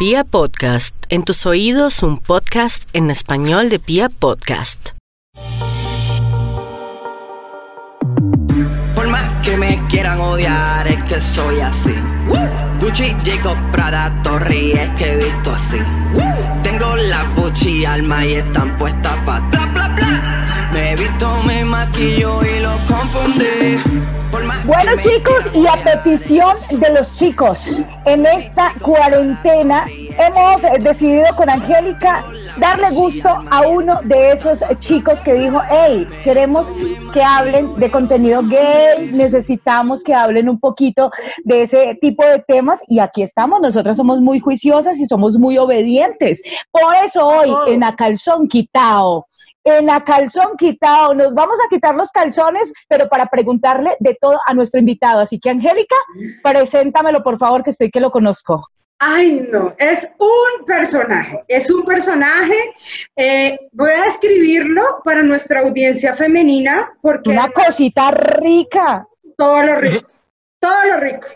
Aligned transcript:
Pia 0.00 0.24
Podcast, 0.24 0.94
en 1.10 1.24
tus 1.24 1.44
oídos 1.44 2.02
un 2.02 2.16
podcast 2.16 2.88
en 2.94 3.10
español 3.10 3.68
de 3.68 3.78
Pia 3.78 4.08
Podcast. 4.08 4.92
Por 8.94 9.08
más 9.08 9.28
que 9.42 9.58
me 9.58 9.78
quieran 9.90 10.18
odiar, 10.18 10.88
es 10.88 11.04
que 11.04 11.20
soy 11.20 11.60
así. 11.60 11.94
Gucci, 12.80 13.14
Jacob, 13.26 13.58
Prada, 13.72 14.22
Torri, 14.22 14.72
es 14.72 14.88
que 14.98 15.12
he 15.12 15.16
visto 15.16 15.52
así. 15.52 15.76
Tengo 16.62 16.96
la 16.96 17.22
Gucci 17.36 17.84
alma 17.84 18.24
y 18.24 18.36
están 18.36 18.78
puestas 18.78 19.14
pa' 19.26 19.40
bla 19.50 19.66
bla 19.66 19.88
bla. 19.88 20.49
Me 20.72 20.92
he 20.92 20.96
visto, 20.96 21.28
me 21.46 21.64
maquillo 21.64 22.38
y 22.44 22.60
lo 22.60 22.70
confundí. 22.88 24.10
Bueno 24.64 24.92
chicos, 25.02 25.54
y 25.54 25.66
a 25.66 25.74
petición 25.82 26.56
de 26.70 26.90
los 26.90 27.16
chicos, 27.16 27.68
en 28.04 28.26
esta 28.26 28.72
cuarentena 28.80 29.84
hemos 29.88 30.62
decidido 30.84 31.26
con 31.36 31.50
Angélica 31.50 32.22
darle 32.58 32.90
gusto 32.90 33.28
a 33.50 33.62
uno 33.66 34.00
de 34.04 34.32
esos 34.32 34.60
chicos 34.78 35.20
que 35.22 35.34
dijo, 35.34 35.60
hey, 35.70 36.06
queremos 36.22 36.66
que 37.12 37.22
hablen 37.22 37.74
de 37.74 37.90
contenido 37.90 38.42
gay, 38.42 39.10
necesitamos 39.12 40.04
que 40.04 40.14
hablen 40.14 40.48
un 40.48 40.60
poquito 40.60 41.10
de 41.44 41.62
ese 41.62 41.98
tipo 42.00 42.24
de 42.24 42.38
temas 42.46 42.80
y 42.86 43.00
aquí 43.00 43.22
estamos, 43.22 43.60
nosotras 43.60 43.96
somos 43.96 44.20
muy 44.20 44.38
juiciosas 44.38 44.96
y 44.98 45.06
somos 45.06 45.36
muy 45.38 45.58
obedientes. 45.58 46.40
Por 46.70 46.94
eso 47.04 47.26
hoy 47.26 47.52
en 47.66 47.82
A 47.82 47.96
Calzón 47.96 48.46
Quitao 48.46 49.26
en 49.64 49.86
la 49.86 50.02
calzón 50.04 50.56
quitado. 50.56 51.14
Nos 51.14 51.34
vamos 51.34 51.58
a 51.64 51.68
quitar 51.68 51.94
los 51.94 52.10
calzones, 52.10 52.72
pero 52.88 53.08
para 53.08 53.26
preguntarle 53.26 53.96
de 54.00 54.16
todo 54.20 54.38
a 54.46 54.54
nuestro 54.54 54.80
invitado. 54.80 55.20
Así 55.20 55.38
que, 55.38 55.50
Angélica, 55.50 55.96
preséntamelo, 56.42 57.22
por 57.22 57.38
favor, 57.38 57.62
que 57.62 57.70
estoy 57.70 57.90
que 57.90 58.00
lo 58.00 58.10
conozco. 58.10 58.66
Ay, 59.02 59.48
no, 59.50 59.74
es 59.78 60.06
un 60.18 60.64
personaje, 60.66 61.42
es 61.48 61.70
un 61.70 61.84
personaje. 61.86 62.74
eh, 63.16 63.58
voy 63.72 63.90
a 63.92 64.04
escribirlo 64.06 64.82
para 65.02 65.22
nuestra 65.22 65.60
audiencia 65.60 66.12
femenina 66.14 66.92
porque 67.00 67.30
Una 67.30 67.48
cosita 67.50 68.10
rica. 68.10 69.06
todo 69.38 69.62
lo 69.62 69.76
rico, 69.76 70.10
todo 70.58 70.84
lo 70.92 70.96
rico. 70.98 71.28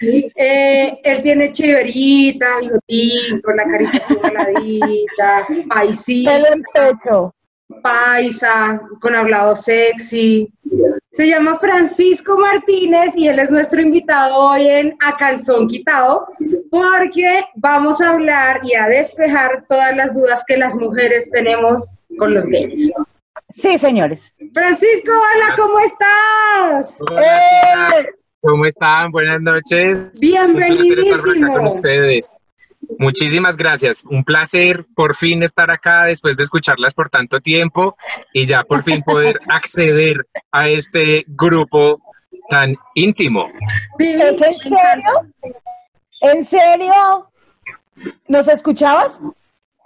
Eh, 0.00 1.00
él 1.04 1.22
tiene 1.22 1.52
chiverita, 1.52 2.46
bigotín, 2.60 3.42
con 3.42 3.56
la 3.56 3.64
carita 3.64 3.98
así 3.98 4.14
voladita, 4.14 5.46
paisito, 5.68 6.30
Pelo 6.30 6.46
en 6.48 6.62
pecho. 6.72 7.34
Paisa, 7.82 8.80
con 9.00 9.14
hablado 9.14 9.56
sexy. 9.56 10.52
Se 11.10 11.28
llama 11.28 11.56
Francisco 11.56 12.38
Martínez 12.38 13.14
y 13.16 13.28
él 13.28 13.38
es 13.38 13.50
nuestro 13.50 13.80
invitado 13.80 14.34
hoy 14.34 14.66
en 14.66 14.96
A 15.04 15.14
Calzón 15.16 15.66
Quitado 15.66 16.26
porque 16.70 17.44
vamos 17.56 18.00
a 18.00 18.10
hablar 18.10 18.60
y 18.62 18.74
a 18.74 18.88
despejar 18.88 19.66
todas 19.68 19.94
las 19.94 20.14
dudas 20.14 20.42
que 20.46 20.56
las 20.56 20.74
mujeres 20.76 21.30
tenemos 21.30 21.92
con 22.18 22.32
los 22.34 22.46
gays. 22.46 22.92
Sí, 23.54 23.78
señores. 23.78 24.32
Francisco, 24.54 25.12
hola, 25.12 25.54
¿cómo 25.56 25.78
estás? 25.80 26.96
Hola, 27.00 28.00
¡Eh! 28.00 28.06
¿Cómo 28.40 28.64
están? 28.64 29.10
Buenas 29.12 29.40
noches. 29.42 30.12
Un 30.14 30.54
placer 30.56 30.98
estar 30.98 31.20
por 31.20 31.30
acá 31.30 31.36
Bienvenidísimo. 31.36 31.52
con 31.52 31.66
ustedes. 31.66 32.38
Muchísimas 32.98 33.56
gracias. 33.56 34.04
Un 34.04 34.24
placer 34.24 34.86
por 34.94 35.14
fin 35.14 35.42
estar 35.42 35.70
acá 35.70 36.04
después 36.04 36.36
de 36.36 36.42
escucharlas 36.42 36.94
por 36.94 37.08
tanto 37.10 37.40
tiempo 37.40 37.96
y 38.32 38.46
ya 38.46 38.62
por 38.64 38.82
fin 38.82 39.02
poder 39.02 39.40
acceder 39.48 40.26
a 40.50 40.68
este 40.68 41.24
grupo 41.28 41.96
tan 42.48 42.74
íntimo. 42.94 43.46
¿Es 43.98 44.40
en 44.42 44.58
serio? 44.58 45.12
¿En 46.20 46.44
serio? 46.44 47.28
¿Nos 48.28 48.48
escuchabas? 48.48 49.18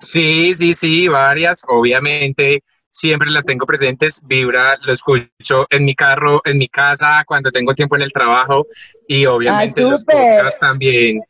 Sí, 0.02 0.54
sí, 0.54 0.72
sí, 0.72 1.08
varias. 1.08 1.64
Obviamente 1.68 2.62
siempre 2.96 3.30
las 3.30 3.44
tengo 3.44 3.66
presentes. 3.66 4.22
Vibra, 4.26 4.78
lo 4.82 4.92
escucho 4.92 5.66
en 5.68 5.84
mi 5.84 5.94
carro, 5.94 6.40
en 6.44 6.56
mi 6.56 6.68
casa, 6.68 7.24
cuando 7.26 7.50
tengo 7.50 7.74
tiempo 7.74 7.96
en 7.96 8.02
el 8.02 8.12
travo 8.12 8.66
y 9.06 9.26
obviamente 9.26 9.82
Ay, 9.82 9.90
los 9.90 10.04
podcasts 10.04 10.58
también. 10.58 11.20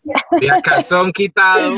De 0.41 0.51
a 0.51 0.63
calzón 0.63 1.13
quitado, 1.13 1.75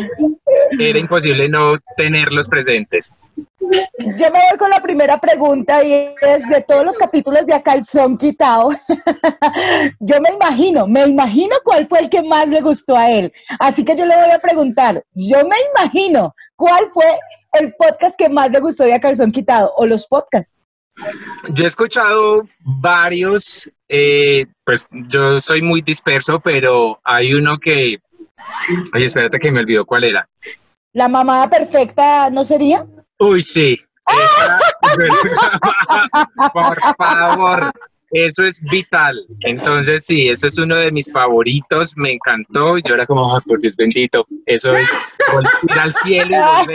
era 0.79 0.99
imposible 0.99 1.49
no 1.49 1.77
tenerlos 1.97 2.49
presentes. 2.49 3.13
Yo 3.37 4.31
me 4.31 4.41
voy 4.49 4.59
con 4.59 4.71
la 4.71 4.81
primera 4.81 5.19
pregunta 5.21 5.85
y 5.85 5.93
es 5.93 6.49
de 6.49 6.65
todos 6.67 6.85
los 6.85 6.97
capítulos 6.97 7.45
de 7.47 7.53
A 7.53 7.63
Calzón 7.63 8.17
Quitado. 8.17 8.71
yo 10.01 10.21
me 10.21 10.31
imagino, 10.35 10.87
me 10.87 11.03
imagino 11.03 11.57
cuál 11.65 11.87
fue 11.87 12.01
el 12.01 12.09
que 12.09 12.23
más 12.23 12.49
le 12.49 12.63
gustó 12.63 12.97
a 12.97 13.07
él. 13.07 13.33
Así 13.59 13.85
que 13.85 13.95
yo 13.95 14.07
le 14.07 14.17
voy 14.17 14.31
a 14.31 14.39
preguntar, 14.39 15.05
yo 15.15 15.39
me 15.47 15.57
imagino 15.75 16.35
cuál 16.57 16.91
fue 16.95 17.19
el 17.53 17.75
podcast 17.75 18.17
que 18.17 18.29
más 18.29 18.51
le 18.51 18.61
gustó 18.61 18.85
de 18.85 18.95
A 18.95 19.01
Calzón 19.01 19.33
Quitado 19.33 19.73
o 19.77 19.87
los 19.87 20.07
podcasts. 20.07 20.55
Yo 21.51 21.65
he 21.65 21.67
escuchado 21.67 22.49
varios, 22.61 23.71
eh, 23.89 24.47
pues 24.65 24.89
yo 24.91 25.41
soy 25.41 25.63
muy 25.63 25.81
disperso, 25.81 26.41
pero 26.41 27.01
hay 27.05 27.35
uno 27.35 27.59
que, 27.59 28.01
oye, 28.95 29.05
espérate 29.05 29.39
que 29.39 29.53
me 29.53 29.61
olvidó 29.61 29.85
cuál 29.85 30.05
era. 30.05 30.29
¿La 30.93 31.09
mamada 31.09 31.49
perfecta 31.49 32.31
no 32.31 32.45
sería? 32.45 32.85
Uy, 33.19 33.43
sí. 33.43 33.79
Esa, 34.07 34.59
por 36.53 36.81
favor, 36.97 37.73
eso 38.11 38.45
es 38.45 38.61
vital. 38.61 39.17
Entonces, 39.41 40.05
sí, 40.05 40.29
eso 40.29 40.47
es 40.47 40.59
uno 40.59 40.77
de 40.77 40.93
mis 40.93 41.13
favoritos. 41.13 41.97
Me 41.97 42.13
encantó. 42.13 42.79
Yo 42.79 42.95
era 42.95 43.07
como, 43.07 43.35
"Ay, 43.35 43.41
por 43.47 43.61
Dios 43.61 43.77
bendito. 43.77 44.27
Eso 44.47 44.77
es 44.77 44.91
ir 45.69 45.79
al 45.79 45.93
cielo. 45.93 46.37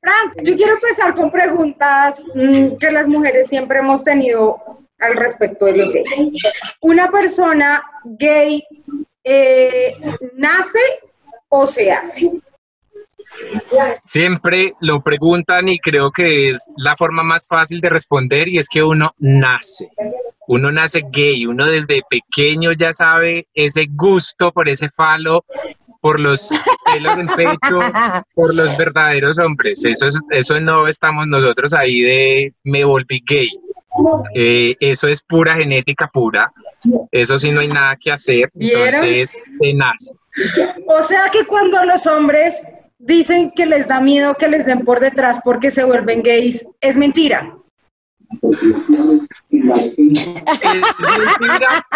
Frank, 0.00 0.34
yo 0.42 0.56
quiero 0.56 0.74
empezar 0.74 1.14
con 1.14 1.30
preguntas 1.30 2.22
mm, 2.34 2.76
que 2.76 2.90
las 2.90 3.08
mujeres 3.08 3.48
siempre 3.48 3.78
hemos 3.78 4.04
tenido 4.04 4.58
al 5.00 5.16
respecto 5.16 5.66
de 5.66 5.76
los 5.78 5.92
gays. 5.92 6.28
¿Una 6.80 7.10
persona 7.10 7.82
gay 8.04 8.62
eh, 9.24 9.96
nace 10.34 10.78
o 11.48 11.66
se 11.66 11.90
hace? 11.90 12.30
Siempre 14.04 14.74
lo 14.80 15.02
preguntan 15.02 15.68
y 15.68 15.78
creo 15.78 16.10
que 16.10 16.48
es 16.48 16.66
la 16.76 16.96
forma 16.96 17.22
más 17.22 17.46
fácil 17.46 17.80
de 17.80 17.90
responder 17.90 18.48
y 18.48 18.58
es 18.58 18.68
que 18.68 18.82
uno 18.82 19.14
nace. 19.18 19.88
Uno 20.46 20.70
nace 20.70 21.02
gay, 21.10 21.46
uno 21.46 21.64
desde 21.64 22.02
pequeño 22.08 22.72
ya 22.72 22.92
sabe 22.92 23.46
ese 23.54 23.86
gusto 23.90 24.52
por 24.52 24.68
ese 24.68 24.90
falo, 24.90 25.44
por 26.00 26.20
los 26.20 26.50
pelos 26.92 27.16
en 27.16 27.28
pecho, 27.28 27.80
por 28.34 28.54
los 28.54 28.76
verdaderos 28.76 29.38
hombres. 29.38 29.84
Eso, 29.86 30.06
es, 30.06 30.20
eso 30.30 30.60
no 30.60 30.86
estamos 30.86 31.26
nosotros 31.26 31.72
ahí 31.72 32.02
de 32.02 32.52
me 32.62 32.84
volví 32.84 33.22
gay. 33.26 33.50
Eh, 34.34 34.76
eso 34.80 35.08
es 35.08 35.22
pura 35.22 35.54
genética 35.54 36.10
pura. 36.12 36.52
Eso 37.10 37.38
sí 37.38 37.52
no 37.52 37.60
hay 37.60 37.68
nada 37.68 37.96
que 37.96 38.12
hacer. 38.12 38.50
¿Vieron? 38.52 38.86
Entonces 38.86 39.38
se 39.60 39.74
nace. 39.74 40.14
O 40.86 41.02
sea 41.02 41.30
que 41.32 41.46
cuando 41.46 41.82
los 41.84 42.06
hombres 42.06 42.60
dicen 43.06 43.52
que 43.54 43.66
les 43.66 43.86
da 43.86 44.00
miedo 44.00 44.34
que 44.34 44.48
les 44.48 44.64
den 44.64 44.80
por 44.80 45.00
detrás 45.00 45.40
porque 45.44 45.70
se 45.70 45.84
vuelven 45.84 46.22
gays, 46.22 46.66
es 46.80 46.96
mentira. 46.96 47.54
Es 48.42 48.62
mentira, 48.62 49.26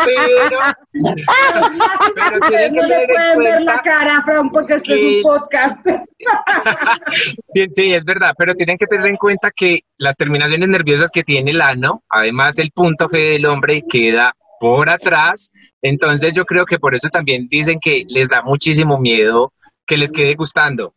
pero 0.05 0.61
Pero 2.15 2.41
tienen 2.49 2.73
que 2.73 2.81
no 2.81 2.87
le 2.87 3.07
pueden 3.07 3.39
ver 3.39 3.63
la 3.63 3.83
cara, 3.83 4.23
Frank, 4.25 4.53
porque 4.53 4.75
esto 4.75 4.95
es 4.95 5.01
un 5.01 5.23
podcast. 5.23 5.79
Sí, 7.71 7.93
es 7.93 8.05
verdad, 8.05 8.35
pero 8.37 8.55
tienen 8.55 8.79
que 8.79 8.87
tener 8.87 9.07
en 9.07 9.17
cuenta 9.17 9.51
que 9.51 9.81
las 9.97 10.17
terminaciones 10.17 10.69
nerviosas 10.69 11.11
que 11.11 11.25
tiene 11.25 11.51
el 11.51 11.61
ano, 11.61 12.05
además 12.09 12.59
el 12.59 12.71
punto 12.71 13.09
G 13.09 13.33
del 13.33 13.47
hombre 13.47 13.83
queda 13.89 14.35
por 14.61 14.91
atrás, 14.91 15.51
entonces 15.83 16.35
yo 16.35 16.45
creo 16.45 16.67
que 16.67 16.79
por 16.79 16.95
eso 16.95 17.09
también 17.09 17.49
dicen 17.49 17.81
que 17.81 18.05
les 18.07 18.29
da 18.29 18.43
muchísimo 18.43 18.99
miedo 18.99 19.53
que 19.87 19.97
les 19.97 20.13
quede 20.13 20.35
gustando. 20.35 20.93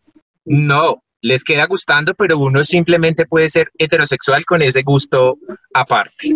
No, 0.46 1.04
les 1.22 1.44
queda 1.44 1.66
gustando, 1.66 2.14
pero 2.16 2.38
uno 2.40 2.64
simplemente 2.64 3.26
puede 3.26 3.48
ser 3.48 3.70
heterosexual 3.78 4.44
con 4.46 4.62
ese 4.62 4.82
gusto 4.82 5.38
aparte. 5.74 6.36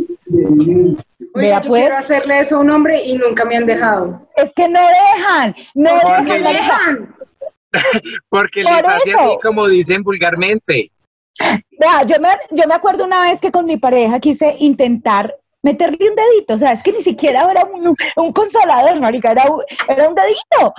Oye, 1.34 1.50
yo 1.52 1.62
pues. 1.68 1.82
quiero 1.82 1.98
hacerle 1.98 2.40
eso 2.40 2.58
a 2.58 2.60
un 2.60 2.70
hombre 2.70 3.04
y 3.04 3.16
nunca 3.18 3.46
me 3.46 3.58
han 3.58 3.66
dejado. 3.66 4.30
Es 4.36 4.52
que 4.56 4.70
no 4.70 4.80
dejan, 4.80 5.56
no 5.74 5.90
¿Por 5.90 6.00
dejan. 6.10 6.26
qué 6.26 6.40
la- 6.40 6.50
dejan? 6.52 7.16
Porque 8.30 8.64
Por 8.64 8.72
les 8.74 8.88
hace 8.88 9.10
eso. 9.12 9.20
así 9.20 9.38
como 9.42 9.68
dicen 9.68 10.04
vulgarmente. 10.04 10.92
Vea, 11.40 12.04
yo 12.06 12.16
me, 12.22 12.30
yo 12.52 12.66
me 12.68 12.74
acuerdo 12.76 13.04
una 13.04 13.24
vez 13.24 13.42
que 13.42 13.52
con 13.52 13.66
mi 13.66 13.76
pareja 13.78 14.20
quise 14.22 14.56
intentar 14.60 15.36
meterle 15.66 16.10
un 16.10 16.16
dedito, 16.16 16.54
o 16.54 16.58
sea, 16.60 16.72
es 16.74 16.84
que 16.84 16.92
ni 16.94 17.02
siquiera 17.02 17.50
era 17.52 17.64
un, 17.66 17.96
un 18.16 18.32
consolador, 18.34 19.00
marica, 19.02 19.32
era 19.32 19.46
un, 19.52 19.62
era 19.88 20.08
un 20.08 20.16
dedito. 20.16 20.74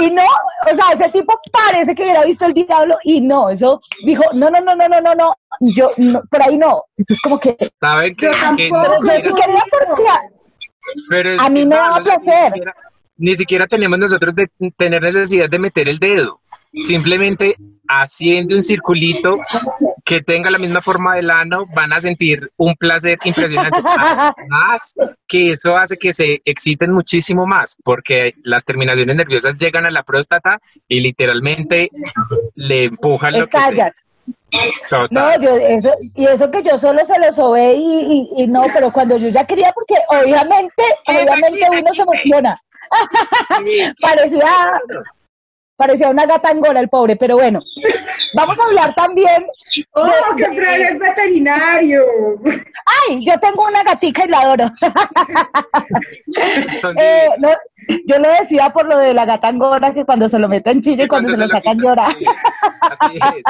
Y 0.00 0.10
no, 0.10 0.24
o 0.70 0.74
sea, 0.76 0.86
ese 0.94 1.08
tipo 1.10 1.32
parece 1.52 1.94
que 1.94 2.02
hubiera 2.02 2.24
visto 2.24 2.44
el 2.46 2.52
diablo 2.54 2.96
y 3.04 3.20
no, 3.20 3.48
eso 3.48 3.80
dijo, 4.04 4.24
no, 4.34 4.50
no, 4.50 4.60
no, 4.60 4.74
no, 4.74 4.88
no, 4.88 5.00
no, 5.00 5.14
no, 5.14 5.34
yo, 5.60 5.90
no, 5.98 6.20
por 6.30 6.42
ahí 6.42 6.56
no. 6.58 6.82
Entonces 6.96 7.20
como 7.22 7.38
que, 7.38 7.56
¿Saben 7.78 8.14
que, 8.16 8.28
que 8.56 8.68
yo 8.68 8.74
sí 9.22 9.30
pero 11.08 11.30
es- 11.30 11.40
a 11.40 11.48
mí 11.48 11.64
me 11.64 11.76
daba 11.76 12.02
sea, 12.02 12.16
ni 12.16 12.24
placer. 12.24 12.46
siquiera- 12.52 12.74
ni 13.16 13.34
siquiera 13.36 13.66
tenemos 13.68 13.98
nosotros 13.98 14.34
de 14.34 14.48
tener 14.76 15.00
necesidad 15.02 15.48
de 15.48 15.58
meter 15.60 15.88
el 15.88 15.98
dedo. 15.98 16.40
Simplemente 16.74 17.54
haciendo 17.88 18.56
un 18.56 18.62
circulito 18.62 19.38
que 20.04 20.20
tenga 20.20 20.50
la 20.50 20.58
misma 20.58 20.80
forma 20.80 21.16
del 21.16 21.30
ano, 21.30 21.64
van 21.74 21.92
a 21.92 22.00
sentir 22.00 22.52
un 22.56 22.74
placer 22.74 23.18
impresionante. 23.24 23.80
Más 24.48 24.94
que 25.26 25.50
eso 25.50 25.76
hace 25.76 25.96
que 25.96 26.12
se 26.12 26.42
exciten 26.44 26.92
muchísimo 26.92 27.46
más, 27.46 27.76
porque 27.82 28.34
las 28.42 28.64
terminaciones 28.64 29.16
nerviosas 29.16 29.56
llegan 29.58 29.86
a 29.86 29.90
la 29.90 30.02
próstata 30.02 30.60
y 30.86 31.00
literalmente 31.00 31.88
le 32.54 32.84
empujan 32.84 33.38
lo 33.38 33.48
que 33.48 33.58
sea. 33.60 33.92
No, 35.10 35.40
yo, 35.40 35.56
eso, 35.56 35.92
y 36.14 36.26
eso 36.26 36.50
que 36.50 36.62
yo 36.62 36.78
solo 36.78 37.04
se 37.06 37.18
lo 37.18 37.32
sobé 37.32 37.74
y, 37.74 38.28
y, 38.36 38.46
no, 38.46 38.62
pero 38.72 38.92
cuando 38.92 39.16
yo 39.16 39.28
ya 39.28 39.44
quería, 39.44 39.72
porque 39.72 39.94
obviamente, 40.08 40.82
obviamente 41.06 41.66
uno 41.70 41.94
se 41.94 42.02
emociona. 42.02 42.62
parecía, 44.00 44.80
parecía 45.76 46.08
una 46.08 46.26
gata 46.26 46.50
angora 46.50 46.80
el 46.80 46.88
pobre, 46.88 47.16
pero 47.16 47.36
bueno. 47.36 47.60
Vamos 48.34 48.58
a 48.58 48.64
hablar 48.64 48.94
también. 48.94 49.46
¡Oh, 49.92 50.36
que 50.36 50.46
Fred 50.46 50.80
es 50.90 50.98
veterinario! 50.98 52.02
¡Ay! 53.08 53.24
Yo 53.24 53.38
tengo 53.40 53.66
una 53.66 53.82
gatica 53.82 54.24
y 54.24 54.28
la 54.28 54.40
adoro. 54.40 54.70
eh, 56.98 57.28
no, 57.38 57.48
yo 58.06 58.18
lo 58.18 58.28
decía 58.40 58.70
por 58.70 58.86
lo 58.86 58.98
de 58.98 59.14
la 59.14 59.24
gata 59.24 59.48
angora, 59.48 59.92
que 59.94 60.04
cuando 60.04 60.28
se 60.28 60.38
lo 60.38 60.48
meten 60.48 60.82
chile 60.82 61.04
y 61.04 61.08
cuando, 61.08 61.34
se, 61.34 61.46
lo 61.46 61.48
sacan 61.48 61.78
llorar. 61.78 62.14
Así 62.80 63.16
es. 63.16 63.42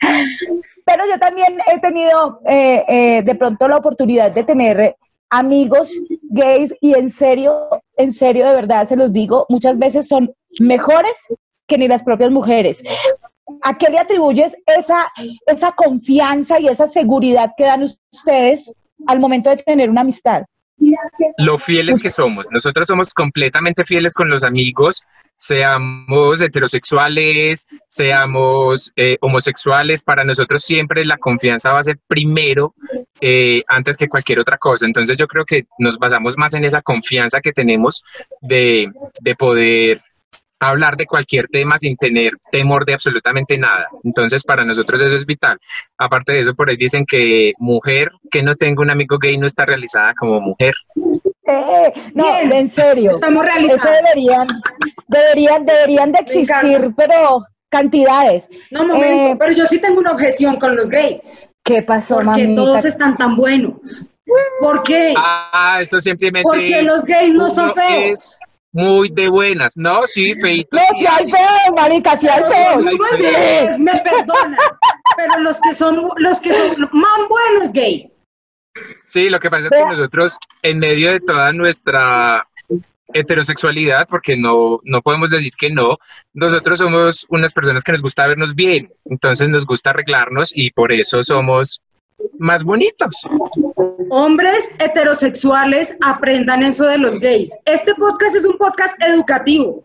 Pero 0.84 1.04
yo 1.10 1.18
también 1.18 1.58
he 1.72 1.80
tenido 1.80 2.40
eh, 2.46 2.84
eh, 2.88 3.22
de 3.22 3.34
pronto 3.34 3.68
la 3.68 3.76
oportunidad 3.76 4.32
de 4.32 4.44
tener 4.44 4.96
amigos 5.30 5.90
gays 6.22 6.74
y 6.80 6.96
en 6.96 7.10
serio, 7.10 7.68
en 7.96 8.12
serio, 8.12 8.46
de 8.46 8.54
verdad, 8.54 8.86
se 8.86 8.96
los 8.96 9.12
digo, 9.12 9.46
muchas 9.48 9.78
veces 9.78 10.06
son 10.06 10.32
mejores 10.60 11.18
que 11.66 11.78
ni 11.78 11.88
las 11.88 12.02
propias 12.02 12.30
mujeres. 12.30 12.82
¿A 13.62 13.76
qué 13.76 13.90
le 13.90 13.98
atribuyes 13.98 14.54
esa, 14.66 15.12
esa 15.46 15.72
confianza 15.72 16.60
y 16.60 16.68
esa 16.68 16.86
seguridad 16.86 17.50
que 17.56 17.64
dan 17.64 17.82
ustedes 17.82 18.72
al 19.06 19.20
momento 19.20 19.50
de 19.50 19.58
tener 19.58 19.90
una 19.90 20.02
amistad? 20.02 20.44
Lo 21.38 21.58
fieles 21.58 22.00
que 22.00 22.08
somos. 22.08 22.46
Nosotros 22.50 22.88
somos 22.88 23.12
completamente 23.14 23.84
fieles 23.84 24.12
con 24.12 24.28
los 24.28 24.44
amigos, 24.44 25.02
seamos 25.36 26.40
heterosexuales, 26.40 27.66
seamos 27.86 28.92
eh, 28.96 29.16
homosexuales. 29.20 30.02
Para 30.02 30.24
nosotros 30.24 30.62
siempre 30.62 31.04
la 31.04 31.16
confianza 31.16 31.72
va 31.72 31.78
a 31.80 31.84
ser 31.84 31.98
primero 32.06 32.74
eh, 33.20 33.62
antes 33.68 33.96
que 33.96 34.08
cualquier 34.08 34.40
otra 34.40 34.58
cosa. 34.58 34.86
Entonces 34.86 35.16
yo 35.16 35.26
creo 35.26 35.44
que 35.44 35.64
nos 35.78 35.98
basamos 35.98 36.36
más 36.36 36.54
en 36.54 36.64
esa 36.64 36.82
confianza 36.82 37.40
que 37.40 37.52
tenemos 37.52 38.02
de, 38.40 38.90
de 39.20 39.34
poder 39.34 40.00
hablar 40.68 40.96
de 40.96 41.06
cualquier 41.06 41.48
tema 41.48 41.78
sin 41.78 41.96
tener 41.96 42.32
temor 42.50 42.84
de 42.84 42.94
absolutamente 42.94 43.58
nada. 43.58 43.88
Entonces, 44.02 44.42
para 44.42 44.64
nosotros 44.64 45.00
eso 45.00 45.14
es 45.14 45.26
vital. 45.26 45.58
Aparte 45.98 46.32
de 46.32 46.40
eso, 46.40 46.54
por 46.54 46.68
ahí 46.68 46.76
dicen 46.76 47.04
que 47.06 47.52
mujer 47.58 48.10
que 48.30 48.42
no 48.42 48.54
tenga 48.56 48.82
un 48.82 48.90
amigo 48.90 49.18
gay 49.18 49.36
no 49.38 49.46
está 49.46 49.64
realizada 49.64 50.14
como 50.18 50.40
mujer. 50.40 50.74
Eh, 51.46 51.92
no, 52.14 52.38
en 52.38 52.70
serio. 52.70 53.10
Estamos 53.10 53.44
realizados. 53.44 53.84
Eso 53.84 53.92
deberían, 54.02 54.46
deberían, 55.08 55.66
deberían 55.66 56.12
de 56.12 56.18
existir, 56.20 56.92
pero 56.96 57.40
cantidades. 57.68 58.48
No, 58.70 58.86
momento, 58.86 59.32
eh, 59.32 59.36
pero 59.38 59.52
yo 59.52 59.66
sí 59.66 59.80
tengo 59.80 59.98
una 59.98 60.12
objeción 60.12 60.56
con 60.56 60.76
los 60.76 60.88
gays. 60.88 61.52
¿Qué 61.64 61.82
pasó, 61.82 62.20
Porque 62.22 62.46
todos 62.54 62.84
están 62.84 63.16
tan 63.16 63.36
buenos. 63.36 64.06
¿Por 64.60 64.82
qué? 64.84 65.14
Ah, 65.16 65.78
eso 65.80 66.00
simplemente 66.00 66.44
Porque 66.44 66.82
los 66.82 67.04
gays 67.04 67.34
no 67.34 67.50
son 67.50 67.74
feos 67.74 68.38
muy 68.74 69.08
de 69.08 69.28
buenas. 69.28 69.76
No, 69.76 70.04
sí, 70.04 70.34
feito. 70.34 70.76
No, 70.76 70.82
si 70.98 71.06
hay 71.06 71.30
feos, 71.30 71.74
marica, 71.76 72.18
si 72.18 72.28
hay 72.28 72.42
feos. 72.42 73.78
me 73.78 74.00
perdona, 74.00 74.58
pero 75.16 75.40
los 75.40 75.60
que 75.60 75.74
son, 75.74 76.08
los 76.16 76.40
que 76.40 76.52
son 76.52 76.90
más 76.92 77.28
buenos 77.28 77.72
gay. 77.72 78.10
Sí, 79.04 79.30
lo 79.30 79.38
que 79.38 79.48
pasa 79.48 79.68
es 79.68 79.72
que 79.72 79.86
nosotros, 79.86 80.36
en 80.62 80.80
medio 80.80 81.12
de 81.12 81.20
toda 81.20 81.52
nuestra 81.52 82.48
heterosexualidad, 83.12 84.08
porque 84.08 84.36
no, 84.36 84.80
no 84.82 85.02
podemos 85.02 85.30
decir 85.30 85.52
que 85.56 85.70
no, 85.70 85.98
nosotros 86.32 86.78
somos 86.80 87.26
unas 87.28 87.52
personas 87.52 87.84
que 87.84 87.92
nos 87.92 88.02
gusta 88.02 88.26
vernos 88.26 88.56
bien, 88.56 88.92
entonces 89.04 89.48
nos 89.48 89.66
gusta 89.66 89.90
arreglarnos 89.90 90.50
y 90.52 90.72
por 90.72 90.90
eso 90.90 91.22
somos 91.22 91.84
más 92.38 92.62
bonitos. 92.64 93.28
Hombres 94.10 94.70
heterosexuales 94.78 95.94
aprendan 96.02 96.62
eso 96.62 96.84
de 96.84 96.98
los 96.98 97.18
gays. 97.18 97.56
Este 97.64 97.94
podcast 97.94 98.36
es 98.36 98.44
un 98.44 98.56
podcast 98.58 98.94
educativo 99.02 99.82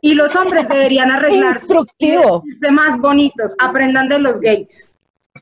y 0.00 0.14
los 0.14 0.34
hombres 0.36 0.68
deberían 0.68 1.10
arreglarse 1.10 1.60
Instructivo. 1.60 2.42
y 2.44 2.72
más 2.72 2.98
bonitos. 2.98 3.54
Aprendan 3.58 4.08
de 4.08 4.18
los 4.18 4.40
gays. 4.40 4.92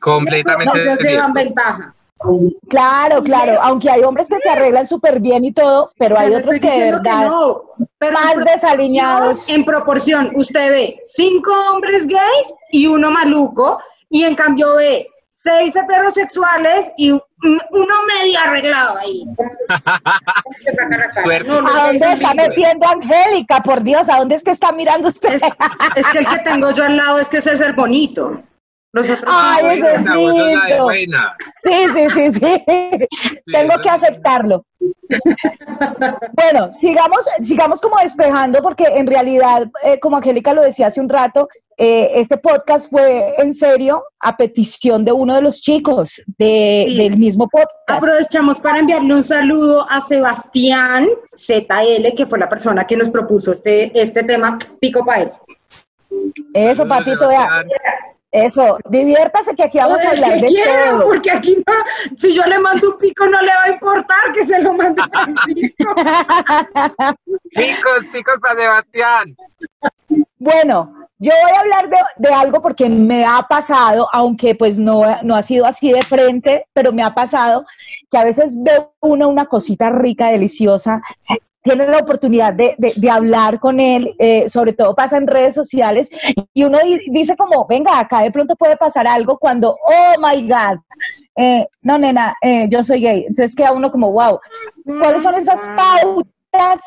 Completamente. 0.01 0.83
Ellos 0.83 0.99
llevan 1.01 1.33
ventaja. 1.33 1.95
Claro, 2.69 3.23
claro, 3.23 3.61
aunque 3.63 3.91
hay 3.91 4.03
hombres 4.03 4.27
que 4.27 4.39
se 4.39 4.49
arreglan 4.49 4.87
súper 4.87 5.21
bien 5.21 5.45
y 5.45 5.53
todo, 5.53 5.91
pero 5.99 6.19
hay 6.19 6.35
otros 6.35 6.59
que 6.59 6.71
de 6.71 6.93
verdad 6.93 7.27
no, 7.27 7.63
más 8.01 8.37
desaliñados. 8.55 9.47
En 9.49 9.65
proporción, 9.65 10.33
usted 10.35 10.71
ve 10.71 11.01
cinco 11.05 11.53
hombres 11.71 12.07
gays 12.07 12.55
y 12.73 12.87
uno 12.87 13.11
maluco, 13.11 13.79
y 14.09 14.25
en 14.25 14.35
cambio 14.35 14.77
ve 14.77 15.07
seis 15.47 15.77
heterosexuales 15.77 16.93
y 16.97 17.11
uno 17.13 17.23
medio 17.71 18.41
arreglado 18.45 18.99
ahí. 18.99 19.25
Suerte. 21.23 21.51
¿A 21.51 21.87
dónde 21.87 22.13
está 22.13 22.35
metiendo 22.35 22.87
Angélica? 22.89 23.63
Por 23.63 23.83
Dios, 23.83 24.09
¿a 24.09 24.19
dónde 24.19 24.35
es 24.35 24.43
que 24.43 24.51
está 24.51 24.73
mirando 24.73 25.09
usted? 25.09 25.35
Es, 25.35 26.07
que 26.13 26.19
el 26.19 26.27
que 26.27 26.39
tengo 26.39 26.73
yo 26.73 26.85
al 26.85 26.97
lado 26.97 27.21
es 27.21 27.29
que 27.29 27.39
ese 27.39 27.53
es 27.53 27.61
el 27.61 27.75
bonito. 27.75 28.43
Los 28.97 29.11
otros 29.11 29.27
Ay, 29.29 29.83
es 29.83 30.05
Sí, 31.63 31.87
sí, 31.93 32.09
sí, 32.15 32.33
sí. 32.33 33.07
Tengo 33.53 33.75
que 33.83 33.91
aceptarlo. 33.91 34.65
bueno, 36.33 36.73
sigamos, 36.73 37.19
sigamos 37.45 37.79
como 37.83 37.99
despejando, 37.99 38.63
porque 38.63 38.85
en 38.85 39.07
realidad, 39.07 39.69
eh, 39.83 40.01
como 40.01 40.17
Angélica 40.17 40.55
lo 40.55 40.63
decía 40.63 40.87
hace 40.87 41.03
un 41.03 41.11
rato, 41.11 41.47
eh, 41.77 42.13
este 42.15 42.39
podcast 42.39 42.89
fue 42.89 43.35
en 43.37 43.53
serio 43.53 44.03
a 44.21 44.35
petición 44.35 45.05
de 45.05 45.13
uno 45.13 45.35
de 45.35 45.43
los 45.43 45.61
chicos 45.61 46.23
del 46.39 47.19
mismo 47.19 47.51
podcast. 47.51 47.69
Aprovechamos 47.89 48.59
para 48.61 48.79
enviarle 48.79 49.15
un 49.15 49.23
saludo 49.23 49.87
a 49.91 50.01
Sebastián 50.01 51.07
ZL, 51.37 52.15
que 52.17 52.25
fue 52.27 52.39
la 52.39 52.49
persona 52.49 52.87
que 52.87 52.97
nos 52.97 53.11
propuso 53.11 53.53
este, 53.53 53.93
este 54.01 54.23
tema, 54.23 54.59
Pico 54.81 55.05
para 55.05 55.25
él. 55.25 55.33
Eso, 56.55 56.89
papito, 56.89 57.29
Eso, 58.33 58.79
diviértase 58.91 59.55
que 59.55 59.65
aquí 59.65 59.79
vamos 59.79 60.05
a 60.05 60.11
hablar 60.11 60.41
de 60.41 60.47
todo. 60.47 61.07
Porque 61.07 61.31
aquí 61.31 61.57
no, 61.67 61.73
si 62.17 62.35
yo 62.35 62.43
le 62.45 62.59
mando 62.59 62.91
un 62.91 62.99
pico 62.99 63.27
no 63.27 63.41
le 63.41 63.49
va 63.55 63.63
a 63.65 63.71
importar 63.71 64.33
que 64.35 64.45
se 64.45 64.61
lo 64.61 64.73
mande 64.73 65.03
Francisco. 65.11 65.95
picos, 67.51 68.07
picos 68.13 68.41
para 68.41 68.57
Sebastián. 68.57 69.37
Bueno, 70.39 70.93
yo 71.19 71.33
voy 71.43 71.53
a 71.57 71.61
hablar 71.61 71.91
de, 72.19 72.29
algo 72.29 72.61
porque 72.61 72.89
me 72.89 73.25
ha 73.25 73.47
pasado, 73.49 74.09
aunque 74.13 74.55
pues 74.55 74.79
no, 74.79 75.03
no 75.23 75.35
ha 75.35 75.43
sido 75.43 75.65
así 75.65 75.91
de 75.91 76.03
frente, 76.03 76.67
pero 76.75 76.93
me 76.93 77.03
ha 77.03 77.15
pasado 77.15 77.65
que 78.11 78.19
a 78.19 78.25
veces 78.25 78.53
veo 78.55 78.93
uno 79.01 79.29
una 79.29 79.47
cosita 79.47 79.89
rica, 79.89 80.29
deliciosa, 80.29 81.01
tiene 81.67 81.89
la 81.89 81.99
oportunidad 81.99 82.55
de, 82.55 83.11
hablar 83.11 83.59
con 83.59 83.81
él, 83.81 84.15
eh, 84.21 84.49
sobre 84.49 84.73
todo 84.73 84.95
pasa 84.95 85.17
en 85.17 85.27
redes 85.27 85.55
sociales, 85.55 86.09
y 86.55 86.63
uno 86.63 86.79
dice 87.11 87.37
como, 87.37 87.67
venga, 87.67 87.99
acá 87.99 88.23
de 88.23 88.31
pronto 88.31 88.55
puede 88.55 88.77
pasar 88.77 89.09
algo 89.09 89.37
cuando, 89.37 89.77
oh 89.85 90.15
my 90.21 90.49
God, 90.49 90.79
eh, 91.35 91.67
no, 91.83 91.99
nena, 91.99 92.37
eh, 92.41 92.69
yo 92.71 92.85
soy 92.85 93.01
gay. 93.01 93.25
Entonces 93.29 93.57
queda 93.57 93.73
uno 93.73 93.91
como, 93.91 94.13
wow, 94.13 94.39
¿cuáles 94.85 95.25
son 95.25 95.35
esas 95.35 95.61
pautas 95.77 96.81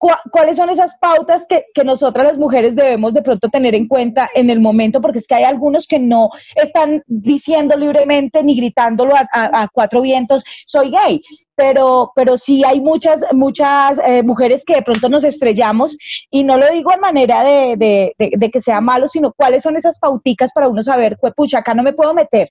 ¿Cuáles 0.00 0.56
son 0.56 0.70
esas 0.70 0.94
pautas 0.98 1.44
que, 1.46 1.66
nosotras 1.84 2.26
las 2.28 2.38
mujeres 2.38 2.74
debemos 2.74 3.12
de 3.12 3.20
pronto 3.20 3.50
tener 3.50 3.74
en 3.74 3.86
cuenta 3.86 4.30
en 4.34 4.48
el 4.48 4.58
momento? 4.58 5.02
Porque 5.02 5.18
es 5.18 5.26
que 5.26 5.34
hay 5.34 5.44
algunos 5.44 5.86
que 5.86 5.98
no 5.98 6.30
están 6.54 7.02
diciendo 7.06 7.76
libremente 7.76 8.42
ni 8.42 8.56
gritándolo 8.56 9.12
a, 9.14 9.68
cuatro 9.74 10.00
vientos, 10.00 10.42
soy 10.64 10.90
gay, 10.90 11.22
pero, 11.54 12.12
pero 12.16 12.38
sí 12.38 12.62
hay 12.64 12.80
muchas, 12.80 13.22
muchas 13.32 13.98
eh, 14.06 14.22
mujeres 14.22 14.64
que 14.64 14.76
de 14.76 14.82
pronto 14.82 15.10
nos 15.10 15.22
estrellamos 15.22 15.98
y 16.30 16.44
no 16.44 16.56
lo 16.56 16.70
digo 16.70 16.94
en 16.94 17.00
manera 17.00 17.42
de, 17.44 18.14
que 18.50 18.60
sea 18.62 18.80
malo, 18.80 19.06
sino 19.06 19.34
cuáles 19.34 19.62
son 19.62 19.76
esas 19.76 19.98
pauticas 19.98 20.50
para 20.54 20.68
uno 20.68 20.82
saber, 20.82 21.18
pucha, 21.36 21.58
acá 21.58 21.74
no 21.74 21.82
me 21.82 21.92
puedo 21.92 22.14
meter. 22.14 22.50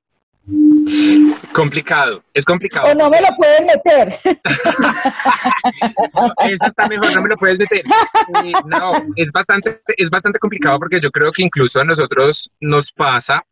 Complicado, 1.53 2.23
es 2.33 2.45
complicado. 2.45 2.87
O 2.87 2.95
no 2.95 3.09
me 3.09 3.21
lo 3.21 3.27
pueden 3.37 3.65
meter. 3.65 4.19
eso 6.49 6.65
está 6.65 6.87
mejor, 6.87 7.13
no 7.13 7.21
me 7.21 7.29
lo 7.29 7.37
puedes 7.37 7.59
meter. 7.59 7.79
Eh, 7.79 8.53
no, 8.65 8.93
es 9.15 9.31
bastante, 9.31 9.81
es 9.97 10.09
bastante 10.09 10.39
complicado 10.39 10.79
porque 10.79 10.99
yo 10.99 11.11
creo 11.11 11.31
que 11.31 11.43
incluso 11.43 11.81
a 11.81 11.83
nosotros 11.83 12.49
nos 12.59 12.91
pasa 12.91 13.43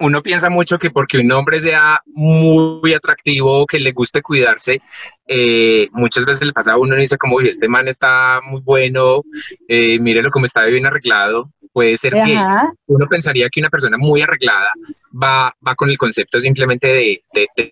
uno 0.00 0.22
piensa 0.22 0.50
mucho 0.50 0.78
que 0.78 0.90
porque 0.90 1.18
un 1.18 1.30
hombre 1.32 1.60
sea 1.60 2.00
muy 2.06 2.94
atractivo, 2.94 3.66
que 3.66 3.78
le 3.78 3.92
guste 3.92 4.22
cuidarse, 4.22 4.80
eh, 5.26 5.88
muchas 5.92 6.24
veces 6.24 6.46
le 6.46 6.52
pasa 6.52 6.72
a 6.72 6.78
uno 6.78 6.96
y 6.96 7.00
dice 7.00 7.18
como, 7.18 7.40
este 7.40 7.68
man 7.68 7.88
está 7.88 8.40
muy 8.42 8.60
bueno, 8.60 9.22
eh, 9.68 9.98
mírelo 9.98 10.30
como 10.30 10.46
está 10.46 10.64
bien 10.64 10.86
arreglado, 10.86 11.50
puede 11.72 11.96
ser 11.96 12.14
gay. 12.14 12.38
Uno 12.86 13.06
pensaría 13.08 13.48
que 13.50 13.60
una 13.60 13.70
persona 13.70 13.96
muy 13.98 14.20
arreglada 14.22 14.70
va, 15.12 15.54
va 15.66 15.74
con 15.74 15.90
el 15.90 15.98
concepto 15.98 16.40
simplemente 16.40 16.88
de, 16.88 17.22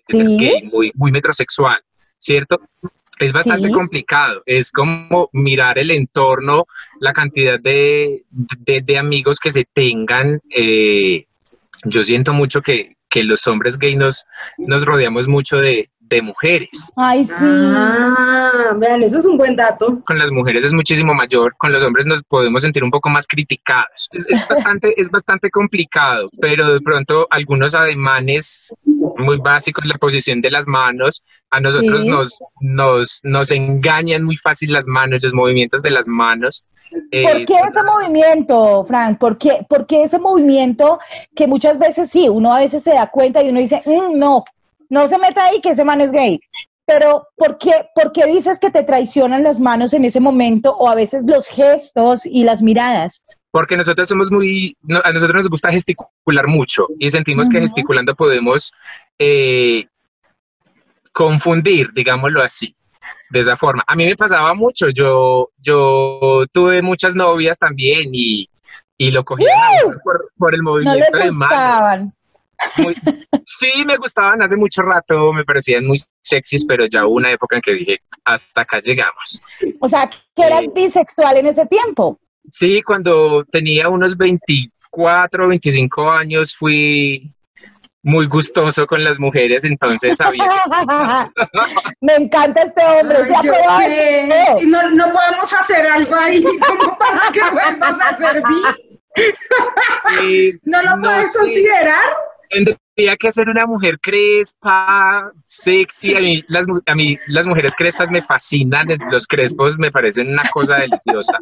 ser 0.07 0.27
gay, 0.37 0.63
muy, 0.71 0.91
muy 0.95 1.11
metrosexual, 1.11 1.81
¿cierto? 2.17 2.61
Es 3.19 3.33
bastante 3.33 3.69
complicado, 3.69 4.41
es 4.47 4.71
como 4.71 5.29
mirar 5.31 5.77
el 5.77 5.91
entorno, 5.91 6.65
la 6.99 7.13
cantidad 7.13 7.59
de, 7.59 8.23
amigos 8.97 9.37
que 9.39 9.51
se 9.51 9.65
tengan. 9.71 10.41
Eh, 10.49 11.27
yo 11.85 12.03
siento 12.03 12.33
mucho 12.33 12.61
que, 12.61 12.95
los 13.23 13.45
hombres 13.47 13.77
gay 13.77 13.95
nos, 13.95 14.25
nos 14.57 14.85
rodeamos 14.85 15.27
mucho 15.27 15.57
de, 15.57 15.89
mujeres. 16.23 16.91
Ay, 16.97 17.23
sí. 17.23 17.31
Ah, 17.39 18.75
vean, 18.77 19.01
eso 19.01 19.19
es 19.19 19.25
un 19.25 19.37
buen 19.37 19.55
dato. 19.55 20.01
Con 20.05 20.19
las 20.19 20.29
mujeres 20.29 20.65
es 20.65 20.73
muchísimo 20.73 21.13
mayor, 21.13 21.55
con 21.57 21.71
los 21.71 21.81
hombres 21.85 22.05
nos 22.05 22.21
podemos 22.23 22.63
sentir 22.63 22.83
un 22.83 22.91
poco 22.91 23.07
más 23.07 23.25
criticados. 23.25 24.09
Es, 24.11 24.25
bastante, 24.49 24.93
es 24.99 25.09
bastante 25.09 25.49
complicado, 25.49 26.29
pero 26.41 26.73
de 26.73 26.81
pronto 26.81 27.27
algunos 27.31 27.73
ademanes 27.75 28.73
muy 28.83 29.37
básicos, 29.37 29.85
la 29.85 29.97
posición 29.97 30.41
de 30.41 30.51
las 30.51 30.67
manos, 30.67 31.23
a 31.49 31.61
nosotros 31.61 32.03
nos, 32.03 32.39
nos, 32.59 33.21
nos 33.23 33.51
engañan 33.51 34.25
muy 34.25 34.35
fácil 34.35 34.73
las 34.73 34.87
manos, 34.87 35.21
los 35.21 35.33
movimientos 35.33 35.81
de 35.81 35.91
las 35.91 36.09
manos. 36.09 36.65
Eh, 37.11 37.23
¿Por 37.23 37.45
qué 37.45 37.53
ese 37.53 37.83
movimiento, 37.83 38.85
Frank? 38.85 39.17
¿Por 39.17 39.37
qué, 39.37 39.65
¿Por 39.67 39.85
qué, 39.85 40.03
ese 40.03 40.19
movimiento 40.19 40.99
que 41.35 41.47
muchas 41.47 41.77
veces 41.77 42.09
sí, 42.09 42.27
uno 42.27 42.53
a 42.53 42.59
veces 42.59 42.83
se 42.83 42.91
da 42.91 43.09
cuenta 43.09 43.41
y 43.41 43.49
uno 43.49 43.59
dice, 43.59 43.81
mm, 43.85 44.17
no, 44.17 44.43
no 44.89 45.07
se 45.07 45.17
meta 45.17 45.45
ahí 45.45 45.61
que 45.61 45.69
ese 45.69 45.83
man 45.83 46.01
es 46.01 46.11
gay? 46.11 46.39
Pero 46.85 47.27
¿por 47.37 47.57
qué, 47.57 47.71
¿por 47.95 48.11
qué 48.11 48.25
dices 48.25 48.59
que 48.59 48.71
te 48.71 48.83
traicionan 48.83 49.43
las 49.43 49.59
manos 49.59 49.93
en 49.93 50.03
ese 50.03 50.19
momento 50.19 50.75
o 50.75 50.89
a 50.89 50.95
veces 50.95 51.23
los 51.25 51.47
gestos 51.47 52.25
y 52.25 52.43
las 52.43 52.61
miradas? 52.61 53.23
Porque 53.51 53.77
nosotros 53.77 54.07
somos 54.07 54.31
muy, 54.31 54.75
a 55.03 55.11
nosotros 55.11 55.35
nos 55.35 55.49
gusta 55.49 55.71
gesticular 55.71 56.47
mucho 56.47 56.87
y 56.99 57.09
sentimos 57.09 57.49
que 57.49 57.59
gesticulando 57.59 58.15
podemos 58.15 58.73
eh, 59.19 59.87
confundir, 61.11 61.91
digámoslo 61.93 62.41
así 62.41 62.75
de 63.29 63.39
esa 63.39 63.55
forma. 63.55 63.83
A 63.87 63.95
mí 63.95 64.05
me 64.05 64.15
pasaba 64.15 64.53
mucho, 64.53 64.89
yo, 64.89 65.49
yo 65.57 66.43
tuve 66.51 66.81
muchas 66.81 67.15
novias 67.15 67.57
también 67.57 68.09
y, 68.13 68.49
y 68.97 69.11
lo 69.11 69.23
cogían 69.23 69.49
por, 70.37 70.53
el 70.53 70.61
movimiento 70.63 71.17
de 71.17 71.31
manos. 71.31 72.13
sí, 73.43 73.83
me 73.85 73.97
gustaban 73.97 74.41
hace 74.41 74.55
mucho 74.55 74.81
rato, 74.81 75.33
me 75.33 75.43
parecían 75.43 75.87
muy 75.87 75.97
sexys, 76.21 76.65
pero 76.65 76.85
ya 76.85 77.05
hubo 77.05 77.15
una 77.15 77.31
época 77.31 77.55
en 77.55 77.61
que 77.61 77.73
dije, 77.73 77.99
hasta 78.25 78.61
acá 78.61 78.79
llegamos. 78.79 79.41
O 79.79 79.87
sea, 79.87 80.09
que 80.35 80.43
eras 80.43 80.63
eh, 80.63 80.71
bisexual 80.73 81.37
en 81.37 81.47
ese 81.47 81.65
tiempo. 81.65 82.19
Sí, 82.49 82.81
cuando 82.81 83.43
tenía 83.45 83.89
unos 83.89 84.17
24, 84.17 85.47
25 85.47 86.11
años 86.11 86.55
fui 86.55 87.27
muy 88.03 88.25
gustoso 88.27 88.87
con 88.87 89.03
las 89.03 89.19
mujeres, 89.19 89.63
entonces 89.63 90.17
sabía. 90.17 90.63
Me 92.01 92.15
encanta 92.15 92.63
este 92.63 92.83
hombre. 92.83 93.17
yo 93.43 93.53
sé. 93.77 94.29
Y 94.61 94.65
no, 94.65 94.89
no, 94.91 95.11
podemos 95.11 95.53
hacer 95.53 95.85
algo 95.85 96.15
ahí 96.15 96.43
como 96.67 96.97
para 96.97 97.31
que 97.31 97.41
vuelvas 97.51 97.97
a 97.99 98.17
servir. 98.17 98.63
¿No 100.63 100.81
lo 100.81 101.01
puedes 101.01 101.37
considerar? 101.37 102.13
Tendría 102.49 103.15
que 103.17 103.31
ser 103.31 103.49
una 103.49 103.65
mujer 103.65 103.99
crespa, 103.99 105.31
sexy. 105.45 106.15
A 106.15 106.19
mí, 106.19 106.43
las, 106.47 106.65
a 106.85 106.95
mí 106.95 107.17
las 107.27 107.47
mujeres 107.47 107.75
crespas 107.75 108.09
me 108.11 108.21
fascinan, 108.21 108.87
los 109.09 109.25
crespos 109.27 109.77
me 109.77 109.91
parecen 109.91 110.27
una 110.27 110.49
cosa 110.51 110.77
deliciosa. 110.77 111.37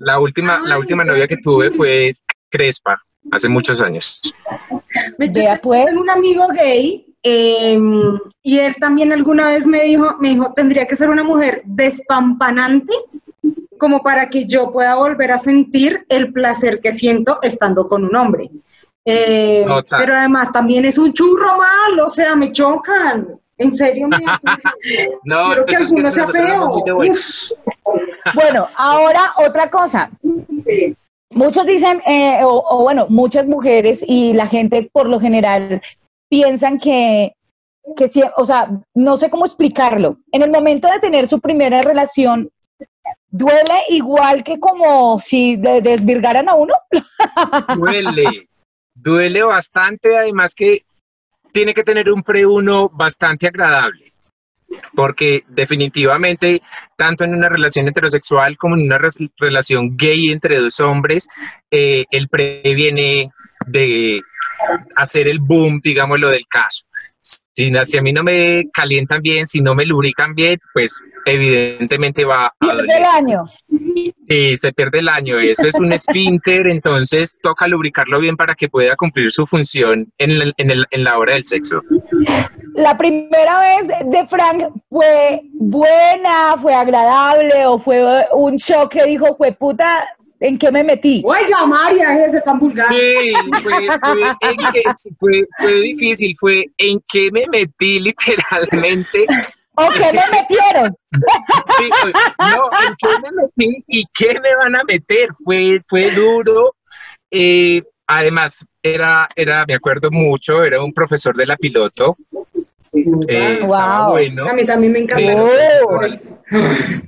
La 0.00 0.18
última, 0.18 0.60
la 0.60 0.78
última 0.78 1.04
novia 1.04 1.26
que 1.26 1.38
tuve 1.38 1.70
fue 1.70 2.12
crespa, 2.50 3.02
hace 3.30 3.48
muchos 3.48 3.80
años. 3.80 4.20
Me 5.18 5.28
pues. 5.62 5.96
Un 5.96 6.10
amigo 6.10 6.48
gay 6.48 7.06
em, 7.22 8.18
y 8.42 8.58
él 8.58 8.74
también 8.80 9.12
alguna 9.12 9.48
vez 9.48 9.66
me 9.66 9.82
dijo, 9.82 10.16
me 10.20 10.30
dijo, 10.30 10.52
tendría 10.54 10.86
que 10.86 10.96
ser 10.96 11.10
una 11.10 11.24
mujer 11.24 11.62
despampanante 11.64 12.92
como 13.78 14.02
para 14.02 14.28
que 14.28 14.46
yo 14.46 14.72
pueda 14.72 14.96
volver 14.96 15.30
a 15.30 15.38
sentir 15.38 16.04
el 16.08 16.32
placer 16.32 16.80
que 16.80 16.92
siento 16.92 17.38
estando 17.42 17.88
con 17.88 18.04
un 18.04 18.14
hombre. 18.16 18.50
Eh, 19.04 19.64
pero 19.88 20.14
además 20.14 20.52
también 20.52 20.84
es 20.84 20.98
un 20.98 21.12
churro 21.12 21.56
mal, 21.56 22.00
o 22.00 22.10
sea, 22.10 22.34
me 22.34 22.52
chocan. 22.52 23.38
En 23.56 23.74
serio, 23.74 24.06
me 24.06 24.18
no, 25.24 25.46
Quiero 25.46 25.66
que 25.66 25.76
alguno 25.76 26.10
sea 26.12 26.26
feo. 26.26 26.84
bueno, 28.34 28.68
ahora 28.76 29.32
otra 29.38 29.70
cosa. 29.70 30.10
Muchos 31.38 31.66
dicen, 31.66 32.02
eh, 32.04 32.40
o, 32.42 32.82
bueno, 32.82 33.06
muchas 33.08 33.46
mujeres 33.46 34.04
y 34.04 34.32
la 34.32 34.48
gente 34.48 34.90
por 34.92 35.08
lo 35.08 35.20
general 35.20 35.80
piensan 36.28 36.80
que, 36.80 37.32
que 37.96 38.10
o 38.36 38.44
sea, 38.44 38.68
no 38.92 39.16
sé 39.16 39.30
cómo 39.30 39.44
explicarlo. 39.44 40.18
En 40.32 40.42
el 40.42 40.50
momento 40.50 40.88
de 40.88 40.98
tener 40.98 41.28
su 41.28 41.40
primera 41.40 41.80
relación, 41.80 42.50
duele 43.30 43.82
igual 43.88 44.42
que 44.42 44.58
como 44.58 45.20
si 45.20 45.54
desvirgaran 45.54 46.48
a 46.48 46.56
uno. 46.56 46.74
Duele, 47.76 48.48
duele 48.92 49.44
bastante, 49.44 50.18
además 50.18 50.56
que 50.56 50.82
tiene 51.52 51.72
que 51.72 51.84
tener 51.84 52.10
un 52.10 52.24
pre 52.24 52.46
uno 52.46 52.88
bastante 52.88 53.46
agradable 53.46 54.07
porque 54.94 55.44
definitivamente 55.48 56.62
tanto 56.96 57.24
en 57.24 57.34
una 57.34 57.48
relación 57.48 57.88
heterosexual 57.88 58.56
como 58.56 58.76
en 58.76 58.82
una 58.82 58.98
relación 59.38 59.96
gay 59.96 60.28
entre 60.28 60.58
dos 60.58 60.80
hombres, 60.80 61.28
eh, 61.70 62.04
el 62.10 62.28
pre 62.28 62.62
viene 62.74 63.30
de 63.66 64.20
hacer 64.96 65.28
el 65.28 65.38
boom, 65.38 65.80
digámoslo, 65.82 66.28
del 66.28 66.46
caso. 66.48 66.84
Si, 67.20 67.72
si, 67.84 67.98
a 67.98 68.02
mí 68.02 68.12
no 68.12 68.22
me 68.22 68.64
calientan 68.72 69.20
bien, 69.20 69.46
si 69.46 69.60
no 69.60 69.74
me 69.74 69.84
lubrican 69.84 70.34
bien, 70.34 70.58
pues 70.72 71.00
evidentemente 71.24 72.24
va 72.24 72.46
a... 72.46 72.52
Pierde 72.58 72.96
el 72.96 73.04
año. 73.04 73.44
Sí, 74.28 74.56
se 74.58 74.72
pierde 74.72 74.98
el 75.00 75.08
año. 75.08 75.38
Eso 75.38 75.66
es 75.66 75.74
un 75.74 75.92
esfínter, 75.92 76.66
entonces 76.66 77.38
toca 77.42 77.66
lubricarlo 77.66 78.20
bien 78.20 78.36
para 78.36 78.54
que 78.54 78.68
pueda 78.68 78.96
cumplir 78.96 79.30
su 79.30 79.46
función 79.46 80.12
en, 80.18 80.52
en 80.56 81.04
la 81.04 81.18
hora 81.18 81.34
del 81.34 81.44
sexo. 81.44 81.82
La 82.74 82.96
primera 82.96 83.60
vez 83.60 83.88
de 84.06 84.26
Frank 84.28 84.72
fue 84.88 85.40
buena, 85.52 86.56
fue 86.62 86.74
agradable 86.74 87.66
o 87.66 87.80
fue 87.80 88.00
un 88.32 88.56
shock 88.56 88.92
que 88.92 89.04
dijo, 89.04 89.36
fue 89.36 89.52
puta, 89.52 90.08
¿en 90.40 90.58
qué 90.58 90.70
me 90.70 90.84
metí? 90.84 91.22
Oiga, 91.24 91.66
María, 91.66 92.24
ese 92.24 92.40
tan 92.42 92.58
vulgar. 92.58 92.88
Sí, 92.90 93.32
fue, 95.18 95.44
fue, 95.58 95.74
difícil, 95.80 96.36
fue 96.38 96.66
en 96.78 97.00
qué 97.08 97.30
me 97.32 97.46
metí 97.48 98.00
literalmente. 98.00 99.26
¿O 99.78 99.90
qué 99.92 100.12
me 100.12 100.26
metieron? 100.32 100.96
Sí, 101.78 101.88
no, 102.38 102.64
¿en 102.86 102.94
qué 102.98 103.08
me 103.22 103.42
metí 103.42 103.84
y 103.86 104.04
qué 104.12 104.40
me 104.40 104.54
van 104.56 104.76
a 104.76 104.82
meter? 104.84 105.28
Fue, 105.44 105.80
fue 105.86 106.10
duro. 106.10 106.74
Eh, 107.30 107.82
además, 108.06 108.66
era, 108.82 109.28
era, 109.36 109.64
me 109.66 109.74
acuerdo 109.74 110.10
mucho, 110.10 110.64
era 110.64 110.82
un 110.82 110.92
profesor 110.92 111.36
de 111.36 111.46
la 111.46 111.56
piloto. 111.56 112.16
Eh, 113.28 113.60
estaba 113.62 114.08
bueno. 114.08 114.48
A 114.48 114.52
mí 114.52 114.64
también 114.64 114.92
me 114.92 114.98
encantó. 115.00 115.22
Igual, 115.22 116.20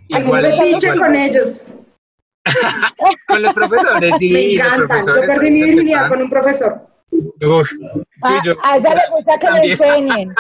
igual, 0.09 0.99
con 0.99 1.17
ellos. 1.17 1.75
con 3.27 3.43
los 3.43 3.53
profesores, 3.53 4.15
sí. 4.19 4.33
Me 4.33 4.53
encantan. 4.53 5.01
Yo 5.07 5.21
perdí 5.27 5.51
mi 5.51 5.63
virginidad 5.63 6.09
con 6.09 6.23
un 6.23 6.31
profesor. 6.31 6.90
Ah, 8.23 8.41
yo, 8.45 8.55
a 8.63 8.77
ella 8.77 8.95
le 8.95 9.03
gusta 9.11 9.39
que 9.39 9.51
le 9.51 9.73
enseñen. 9.73 10.33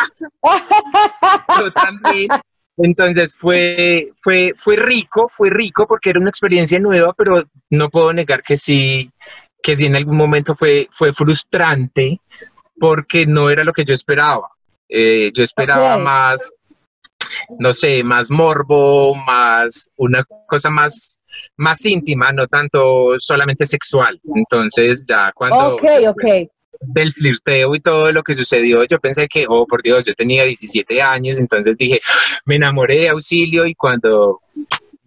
yo 1.61 1.73
también. 1.73 2.29
Entonces 2.77 3.37
fue, 3.37 4.13
fue, 4.17 4.53
fue 4.57 4.77
rico, 4.77 5.29
fue 5.29 5.51
rico 5.51 5.87
porque 5.87 6.11
era 6.11 6.21
una 6.21 6.31
experiencia 6.31 6.79
nueva, 6.79 7.13
pero 7.13 7.45
no 7.69 7.91
puedo 7.91 8.13
negar 8.13 8.43
que 8.43 8.57
sí, 8.57 9.11
que 9.63 9.75
sí 9.75 9.87
en 9.87 9.97
algún 9.97 10.17
momento 10.17 10.55
fue, 10.55 10.89
fue 10.91 11.13
frustrante 11.13 12.21
porque 12.79 13.27
no 13.27 13.51
era 13.51 13.65
lo 13.65 13.73
que 13.73 13.85
yo 13.85 13.93
esperaba. 13.93 14.51
Eh, 14.89 15.31
yo 15.35 15.43
esperaba 15.43 15.99
más, 15.99 16.53
no 17.59 17.73
sé, 17.73 18.03
más 18.03 18.31
morbo, 18.31 19.15
más 19.15 19.91
una 19.97 20.25
cosa 20.47 20.71
más 20.71 21.21
más 21.57 21.85
íntima, 21.87 22.33
no 22.33 22.47
tanto 22.47 23.19
solamente 23.19 23.67
sexual. 23.67 24.21
Entonces 24.35 25.07
ya 25.07 25.33
cuando 25.35 25.79
del 26.81 27.13
flirteo 27.13 27.75
y 27.75 27.81
todo 27.81 28.11
lo 28.11 28.23
que 28.23 28.35
sucedió, 28.35 28.85
yo 28.85 28.99
pensé 28.99 29.29
que, 29.29 29.45
oh 29.49 29.67
por 29.67 29.83
Dios, 29.83 30.07
yo 30.07 30.15
tenía 30.15 30.45
17 30.45 31.03
años, 31.03 31.39
entonces 31.39 31.77
dije, 31.77 32.01
me 32.47 32.57
enamoré 32.57 32.97
de 32.97 33.09
auxilio 33.11 33.67
y 33.67 33.75
cuando 33.75 34.41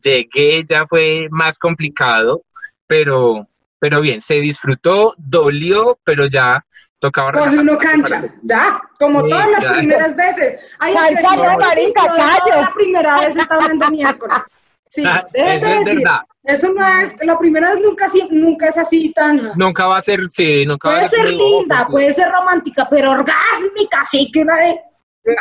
llegué 0.01 0.63
ya 0.63 0.85
fue 0.85 1.27
más 1.31 1.57
complicado, 1.57 2.43
pero, 2.85 3.47
pero 3.79 4.01
bien, 4.01 4.21
se 4.21 4.35
disfrutó, 4.35 5.15
dolió, 5.17 5.97
pero 6.03 6.27
ya 6.27 6.63
Tocaba 6.99 7.33
Coge 7.33 7.57
uno 7.57 7.77
cancha, 7.77 8.17
ya, 8.43 8.81
como 8.97 9.23
Sí, 9.23 9.29
todas 9.29 9.49
las 9.49 9.61
ya. 9.61 9.73
primeras 9.73 10.15
veces. 10.15 10.71
Ay, 10.79 10.93
Cancha, 10.93 11.35
no, 11.35 11.43
marica, 11.59 11.75
sí, 11.75 12.07
yo 12.07 12.15
callo. 12.15 12.61
La 12.61 12.73
primera 12.73 13.17
vez 13.19 13.35
estaba 13.35 13.61
hablando 13.63 13.89
miércoles. 13.91 14.37
Sí, 14.93 15.03
Ah, 15.07 15.25
eso 15.33 15.45
es 15.69 15.79
decir, 15.85 15.95
verdad. 15.97 16.19
Eso 16.43 16.71
no 16.71 16.85
es, 16.99 17.15
la 17.25 17.39
primera 17.39 17.71
vez 17.71 17.79
nunca, 17.81 18.05
así- 18.05 18.27
nunca 18.29 18.67
es 18.67 18.77
así 18.77 19.11
tan... 19.11 19.53
Nunca 19.55 19.87
va 19.87 19.97
a 19.97 20.01
ser, 20.01 20.19
sí, 20.29 20.65
nunca 20.67 20.89
va 20.89 20.93
Puede 20.95 21.05
a 21.05 21.09
ser. 21.09 21.19
ser 21.21 21.27
muy 21.29 21.37
bobo, 21.37 21.59
linda, 21.61 21.77
porque 21.79 21.91
puede 21.93 22.13
ser 22.13 22.29
romántica, 22.31 22.87
pero 22.89 23.11
orgásmica, 23.11 24.05
sí 24.05 24.29
que 24.31 24.41
una 24.41 24.57
de... 24.57 24.79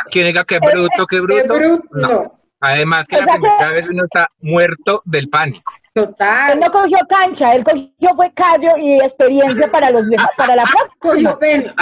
¿Quién 0.09 0.25
diga 0.27 0.43
que 0.45 0.57
bruto, 0.59 1.05
Qué 1.05 1.19
bruto? 1.19 1.53
bruto, 1.55 1.83
No. 1.91 2.07
no. 2.07 2.39
Además 2.61 3.07
que 3.07 3.17
O 3.17 3.19
la 3.19 3.25
sea 3.25 3.33
que- 3.35 3.39
primera 3.41 3.69
vez 3.69 3.89
uno 3.89 4.03
está 4.05 4.27
muerto 4.39 5.01
del 5.05 5.29
pánico. 5.29 5.71
Él 5.93 6.05
Total. 6.05 6.59
no 6.59 6.71
cogió 6.71 6.97
cancha, 7.07 7.53
él 7.53 7.63
cogió 7.63 8.15
fue 8.15 8.33
callo 8.33 8.75
y 8.79 8.95
experiencia 8.95 9.67
para 9.69 9.91
los 9.91 10.05
para 10.37 10.55
la 10.55 10.63
Cogió 10.97 11.37
próxima. 11.37 11.39
pene. 11.39 11.75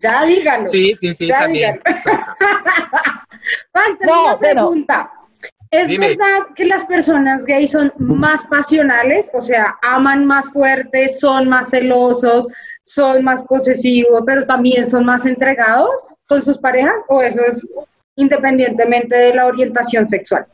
Ya 0.00 0.24
díganlo. 0.24 0.64
Sí, 0.66 0.94
sí, 0.94 1.12
sí, 1.12 1.26
ya 1.26 1.40
también. 1.40 1.78
díganlo. 1.84 2.22
No, 4.06 4.22
una 4.24 4.34
bueno. 4.36 4.70
¿Es 5.70 5.88
Dime. 5.88 6.08
verdad 6.08 6.46
que 6.54 6.64
las 6.64 6.84
personas 6.84 7.44
gays 7.44 7.72
son 7.72 7.92
más 7.98 8.44
pasionales? 8.46 9.30
O 9.34 9.42
sea, 9.42 9.76
aman 9.82 10.24
más 10.24 10.50
fuerte, 10.50 11.08
son 11.08 11.48
más 11.48 11.70
celosos, 11.70 12.48
son 12.84 13.22
más 13.22 13.42
posesivos, 13.42 14.22
pero 14.24 14.46
también 14.46 14.88
son 14.88 15.04
más 15.04 15.26
entregados 15.26 16.08
con 16.26 16.42
sus 16.42 16.58
parejas? 16.58 17.02
¿O 17.08 17.20
eso 17.20 17.40
es 17.44 17.68
independientemente 18.16 19.14
de 19.14 19.34
la 19.34 19.46
orientación 19.46 20.08
sexual? 20.08 20.46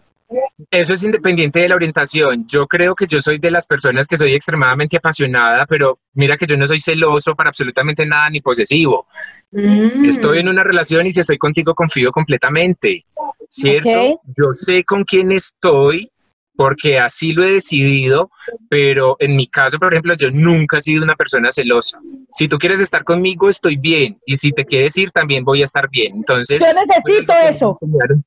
Eso 0.71 0.93
es 0.95 1.05
independiente 1.05 1.61
de 1.61 1.69
la 1.69 1.75
orientación. 1.75 2.47
Yo 2.47 2.67
creo 2.67 2.95
que 2.95 3.07
yo 3.07 3.21
soy 3.21 3.38
de 3.38 3.50
las 3.50 3.67
personas 3.67 4.07
que 4.07 4.17
soy 4.17 4.33
extremadamente 4.33 4.97
apasionada, 4.97 5.67
pero 5.67 5.99
mira 6.14 6.37
que 6.37 6.47
yo 6.47 6.57
no 6.57 6.67
soy 6.67 6.81
celoso 6.81 7.35
para 7.35 7.50
absolutamente 7.50 8.07
nada 8.07 8.31
ni 8.31 8.41
posesivo. 8.41 9.07
Mm. 9.53 10.05
Estoy 10.07 10.38
en 10.38 10.49
una 10.49 10.64
relación 10.64 11.07
y 11.07 11.12
si 11.12 11.21
estoy 11.21 11.38
contigo 11.38 11.75
confío 11.75 12.11
completamente, 12.11 13.05
¿cierto? 13.49 14.21
Yo 14.37 14.53
sé 14.53 14.85
con 14.85 15.05
quién 15.05 15.33
estoy 15.33 16.11
porque 16.56 16.99
así 16.99 17.32
lo 17.32 17.44
he 17.44 17.54
decidido, 17.54 18.30
pero 18.68 19.16
en 19.18 19.37
mi 19.37 19.46
caso, 19.46 19.78
por 19.78 19.92
ejemplo, 19.92 20.14
yo 20.14 20.30
nunca 20.30 20.78
he 20.78 20.80
sido 20.80 21.02
una 21.02 21.16
persona 21.16 21.50
celosa. 21.50 21.99
Si 22.30 22.49
tú 22.49 22.58
quieres 22.58 22.80
estar 22.80 23.04
conmigo, 23.04 23.49
estoy 23.49 23.76
bien, 23.76 24.18
y 24.25 24.37
si 24.37 24.52
te 24.52 24.64
quieres 24.64 24.96
ir, 24.96 25.11
también 25.11 25.44
voy 25.44 25.62
a 25.62 25.64
estar 25.64 25.88
bien. 25.90 26.16
Entonces, 26.16 26.62
Yo 26.64 26.73
necesito 26.73 27.32
pues, 27.32 27.56
eso. 27.56 27.78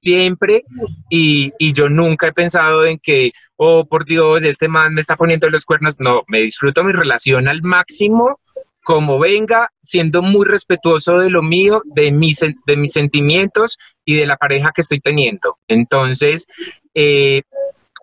siempre 0.01 0.63
y, 1.09 1.51
y 1.57 1.73
yo 1.73 1.89
nunca 1.89 2.27
he 2.27 2.33
pensado 2.33 2.85
en 2.85 2.99
que, 2.99 3.31
oh, 3.55 3.85
por 3.85 4.05
Dios, 4.05 4.43
este 4.43 4.67
man 4.67 4.93
me 4.93 5.01
está 5.01 5.15
poniendo 5.15 5.49
los 5.49 5.65
cuernos. 5.65 5.95
No, 5.99 6.23
me 6.27 6.41
disfruto 6.41 6.83
mi 6.83 6.91
relación 6.91 7.47
al 7.47 7.61
máximo, 7.61 8.39
como 8.83 9.19
venga, 9.19 9.69
siendo 9.81 10.21
muy 10.21 10.45
respetuoso 10.45 11.19
de 11.19 11.29
lo 11.29 11.43
mío, 11.43 11.81
de 11.85 12.11
mis, 12.11 12.39
de 12.39 12.77
mis 12.77 12.93
sentimientos 12.93 13.77
y 14.05 14.15
de 14.15 14.25
la 14.25 14.37
pareja 14.37 14.71
que 14.73 14.81
estoy 14.81 14.99
teniendo. 14.99 15.57
Entonces, 15.67 16.47
eh, 16.93 17.41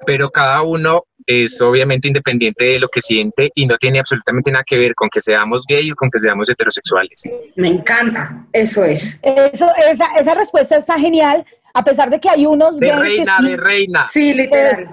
pero 0.07 0.31
cada 0.31 0.63
uno 0.63 1.05
es 1.27 1.61
obviamente 1.63 2.09
independiente 2.09 2.65
de 2.65 2.79
lo 2.81 2.89
que 2.89 3.01
siente 3.01 3.51
y 3.55 3.67
no 3.67 3.77
tiene 3.79 3.99
absolutamente 3.99 4.51
nada 4.51 4.65
que 4.67 4.77
ver 4.79 4.95
con 4.95 5.09
que 5.09 5.21
seamos 5.21 5.65
gay 5.67 5.91
o 5.91 5.95
con 5.95 6.11
que 6.11 6.19
seamos 6.19 6.51
heterosexuales. 6.51 7.31
Me 7.57 7.69
encanta, 7.69 8.45
eso 8.53 8.85
es. 8.85 9.19
Eso, 9.23 9.67
esa, 9.91 10.07
esa 10.21 10.35
respuesta 10.35 10.77
está 10.77 10.99
genial, 10.99 11.45
a 11.73 11.83
pesar 11.83 12.11
de 12.11 12.21
que 12.21 12.29
hay 12.29 12.45
unos 12.47 12.79
De 12.79 12.89
gays 12.89 13.01
que 13.01 13.03
reina, 13.09 13.37
sí- 13.39 13.47
de 13.49 13.57
reina. 13.57 14.07
Sí, 14.07 14.35
literal. 14.35 14.91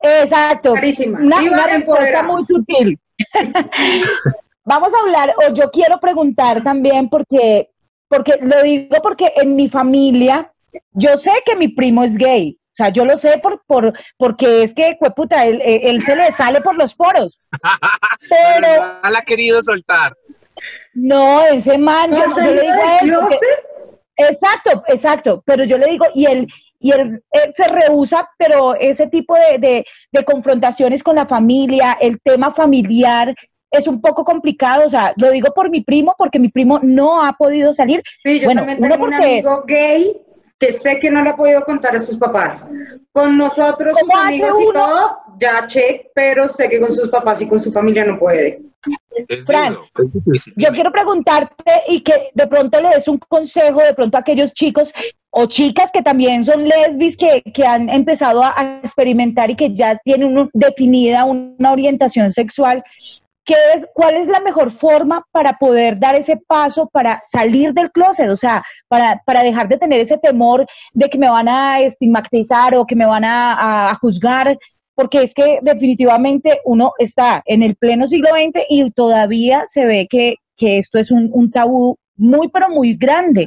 Exacto. 0.00 0.72
Clarísima. 0.72 1.18
Una, 1.20 1.40
una 1.42 1.66
respuesta 1.66 2.22
muy 2.22 2.44
sutil. 2.44 2.98
Vamos 4.64 4.92
a 4.94 4.98
hablar, 4.98 5.32
o 5.48 5.54
yo 5.54 5.70
quiero 5.70 6.00
preguntar 6.00 6.62
también, 6.62 7.08
porque, 7.08 7.70
porque 8.08 8.34
lo 8.40 8.62
digo 8.62 8.96
porque 9.02 9.32
en 9.36 9.54
mi 9.54 9.68
familia, 9.68 10.50
yo 10.92 11.16
sé 11.18 11.30
que 11.44 11.54
mi 11.54 11.68
primo 11.68 12.02
es 12.02 12.16
gay. 12.16 12.58
O 12.78 12.82
sea, 12.84 12.90
yo 12.90 13.06
lo 13.06 13.16
sé 13.16 13.38
por, 13.42 13.62
por, 13.66 13.94
porque 14.18 14.62
es 14.62 14.74
que, 14.74 14.98
puta, 15.16 15.46
él, 15.46 15.62
él- 15.64 15.80
él 15.82 16.02
se 16.02 16.14
le 16.14 16.30
sale 16.32 16.60
por 16.60 16.76
los 16.76 16.94
poros. 16.94 17.40
Pero 18.28 18.98
no 19.02 19.10
la 19.10 19.18
ha 19.18 19.22
querido 19.22 19.62
soltar. 19.62 20.14
no, 20.92 21.40
ese 21.46 21.78
man, 21.78 22.10
¿No 22.10 22.18
yo, 22.18 22.24
yo 22.24 22.30
salió 22.32 22.52
le 22.54 22.60
digo 22.60 22.74
a 22.74 22.76
del 23.00 23.10
él, 23.10 23.16
porque- 23.20 23.36
closet? 23.38 23.66
Exacto, 24.18 24.82
exacto, 24.88 25.42
pero 25.44 25.64
yo 25.64 25.76
le 25.76 25.88
digo, 25.90 26.06
y 26.14 26.24
él, 26.24 26.46
y 26.80 26.90
él, 26.90 27.22
él 27.32 27.52
se 27.54 27.68
rehúsa, 27.68 28.26
pero 28.38 28.74
ese 28.74 29.06
tipo 29.08 29.34
de, 29.34 29.58
de, 29.58 29.84
de 30.10 30.24
confrontaciones 30.24 31.02
con 31.02 31.16
la 31.16 31.26
familia, 31.26 31.98
el 32.00 32.18
tema 32.22 32.54
familiar, 32.54 33.34
es 33.70 33.86
un 33.86 34.00
poco 34.00 34.24
complicado, 34.24 34.86
o 34.86 34.88
sea, 34.88 35.12
lo 35.16 35.30
digo 35.30 35.52
por 35.54 35.68
mi 35.68 35.82
primo, 35.82 36.14
porque 36.16 36.38
mi 36.38 36.48
primo 36.48 36.80
no 36.82 37.22
ha 37.22 37.34
podido 37.34 37.74
salir. 37.74 38.02
Sí, 38.24 38.40
yo 38.40 38.46
Bueno, 38.46 38.62
también 38.62 38.78
uno 38.78 38.88
tengo 38.94 39.04
un 39.04 39.10
porque- 39.10 39.26
amigo 39.26 39.64
gay 39.66 40.16
que 40.58 40.72
sé 40.72 40.98
que 41.00 41.10
no 41.10 41.22
le 41.22 41.30
ha 41.30 41.36
podido 41.36 41.62
contar 41.64 41.94
a 41.94 42.00
sus 42.00 42.16
papás. 42.16 42.70
Con 43.12 43.36
nosotros, 43.36 43.96
sus 43.98 44.08
¿Cómo 44.08 44.18
hace 44.20 44.28
amigos 44.28 44.56
y 44.60 44.64
uno? 44.64 44.72
todo, 44.72 45.18
ya 45.38 45.66
check, 45.66 46.06
pero 46.14 46.48
sé 46.48 46.68
que 46.68 46.80
con 46.80 46.92
sus 46.92 47.08
papás 47.08 47.42
y 47.42 47.48
con 47.48 47.60
su 47.60 47.70
familia 47.72 48.04
no 48.04 48.18
puede. 48.18 48.60
Fran. 49.46 49.76
Yo 50.56 50.68
quiero 50.72 50.92
preguntarte 50.92 51.64
y 51.88 52.02
que 52.02 52.30
de 52.34 52.46
pronto 52.46 52.80
le 52.80 52.90
des 52.90 53.08
un 53.08 53.18
consejo 53.18 53.82
de 53.82 53.94
pronto 53.94 54.16
a 54.16 54.20
aquellos 54.20 54.52
chicos 54.54 54.92
o 55.30 55.46
chicas 55.46 55.90
que 55.92 56.02
también 56.02 56.44
son 56.44 56.64
lesbis 56.68 57.16
que, 57.16 57.42
que 57.52 57.64
han 57.66 57.88
empezado 57.88 58.42
a, 58.42 58.54
a 58.56 58.78
experimentar 58.84 59.50
y 59.50 59.56
que 59.56 59.74
ya 59.74 59.98
tienen 60.04 60.38
un- 60.38 60.50
definida 60.54 61.24
una 61.24 61.72
orientación 61.72 62.32
sexual. 62.32 62.82
¿Qué 63.46 63.54
es, 63.76 63.86
¿Cuál 63.94 64.16
es 64.16 64.26
la 64.26 64.40
mejor 64.40 64.72
forma 64.72 65.24
para 65.30 65.52
poder 65.54 65.98
dar 66.00 66.16
ese 66.16 66.36
paso 66.36 66.88
para 66.92 67.22
salir 67.30 67.72
del 67.72 67.92
closet? 67.92 68.28
O 68.28 68.36
sea, 68.36 68.64
para, 68.88 69.22
para 69.24 69.44
dejar 69.44 69.68
de 69.68 69.78
tener 69.78 70.00
ese 70.00 70.18
temor 70.18 70.66
de 70.92 71.08
que 71.08 71.16
me 71.18 71.30
van 71.30 71.48
a 71.48 71.80
estigmatizar 71.80 72.74
o 72.74 72.84
que 72.86 72.96
me 72.96 73.06
van 73.06 73.24
a, 73.24 73.90
a- 73.90 73.94
juzgar, 73.96 74.58
porque 74.96 75.22
es 75.22 75.32
que 75.32 75.60
definitivamente 75.62 76.60
uno 76.64 76.92
está 76.98 77.42
en 77.46 77.62
el 77.62 77.76
pleno 77.76 78.08
siglo 78.08 78.30
XX 78.32 78.64
y 78.68 78.90
todavía 78.90 79.62
se 79.66 79.86
ve 79.86 80.08
que, 80.10 80.36
que 80.56 80.78
esto 80.78 80.98
es 80.98 81.12
un, 81.12 81.30
un 81.32 81.50
tabú 81.52 81.96
muy, 82.16 82.48
pero 82.48 82.68
muy 82.68 82.94
grande. 82.96 83.46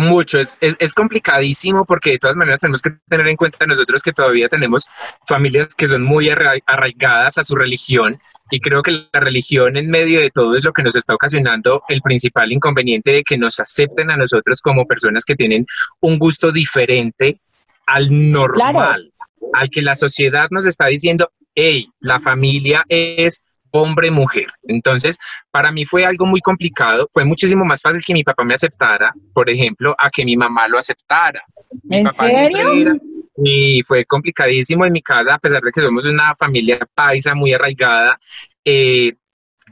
Mucho, 0.00 0.38
es, 0.38 0.58
es, 0.60 0.76
es 0.78 0.94
complicadísimo 0.94 1.84
porque 1.84 2.10
de 2.10 2.18
todas 2.18 2.36
maneras 2.36 2.60
tenemos 2.60 2.82
que 2.82 2.90
tener 3.08 3.26
en 3.26 3.34
cuenta 3.34 3.66
nosotros 3.66 4.00
que 4.00 4.12
todavía 4.12 4.48
tenemos 4.48 4.86
familias 5.26 5.74
que 5.74 5.88
son 5.88 6.04
muy 6.04 6.28
arra- 6.28 6.62
arraigadas 6.66 7.36
a 7.36 7.42
su 7.42 7.56
religión 7.56 8.20
y 8.48 8.60
creo 8.60 8.80
que 8.80 8.92
la 9.12 9.18
religión 9.18 9.76
en 9.76 9.90
medio 9.90 10.20
de 10.20 10.30
todo 10.30 10.54
es 10.54 10.62
lo 10.62 10.72
que 10.72 10.84
nos 10.84 10.94
está 10.94 11.14
ocasionando 11.16 11.82
el 11.88 12.00
principal 12.00 12.52
inconveniente 12.52 13.10
de 13.10 13.24
que 13.24 13.36
nos 13.36 13.58
acepten 13.58 14.12
a 14.12 14.16
nosotros 14.16 14.60
como 14.60 14.86
personas 14.86 15.24
que 15.24 15.34
tienen 15.34 15.66
un 15.98 16.20
gusto 16.20 16.52
diferente 16.52 17.40
al 17.86 18.30
normal, 18.30 19.12
al 19.52 19.68
que 19.68 19.82
la 19.82 19.96
sociedad 19.96 20.46
nos 20.52 20.64
está 20.64 20.86
diciendo, 20.86 21.32
hey, 21.56 21.88
la 21.98 22.20
familia 22.20 22.84
es 22.88 23.42
hombre-mujer. 23.70 24.46
Entonces, 24.64 25.18
para 25.50 25.70
mí 25.72 25.84
fue 25.84 26.04
algo 26.04 26.26
muy 26.26 26.40
complicado. 26.40 27.08
Fue 27.12 27.24
muchísimo 27.24 27.64
más 27.64 27.80
fácil 27.80 28.02
que 28.04 28.12
mi 28.14 28.24
papá 28.24 28.44
me 28.44 28.54
aceptara, 28.54 29.12
por 29.32 29.48
ejemplo, 29.50 29.94
a 29.98 30.10
que 30.10 30.24
mi 30.24 30.36
mamá 30.36 30.68
lo 30.68 30.78
aceptara. 30.78 31.42
Mi 31.84 31.98
¿En 31.98 32.04
papá 32.04 32.30
serio? 32.30 32.72
era- 32.72 32.96
y 33.44 33.82
fue 33.84 34.04
complicadísimo 34.04 34.84
en 34.84 34.92
mi 34.92 35.00
casa, 35.02 35.34
a 35.34 35.38
pesar 35.38 35.62
de 35.62 35.70
que 35.70 35.80
somos 35.80 36.04
una 36.06 36.34
familia 36.36 36.80
paisa 36.94 37.34
muy 37.34 37.52
arraigada. 37.52 38.18
eh, 38.64 39.14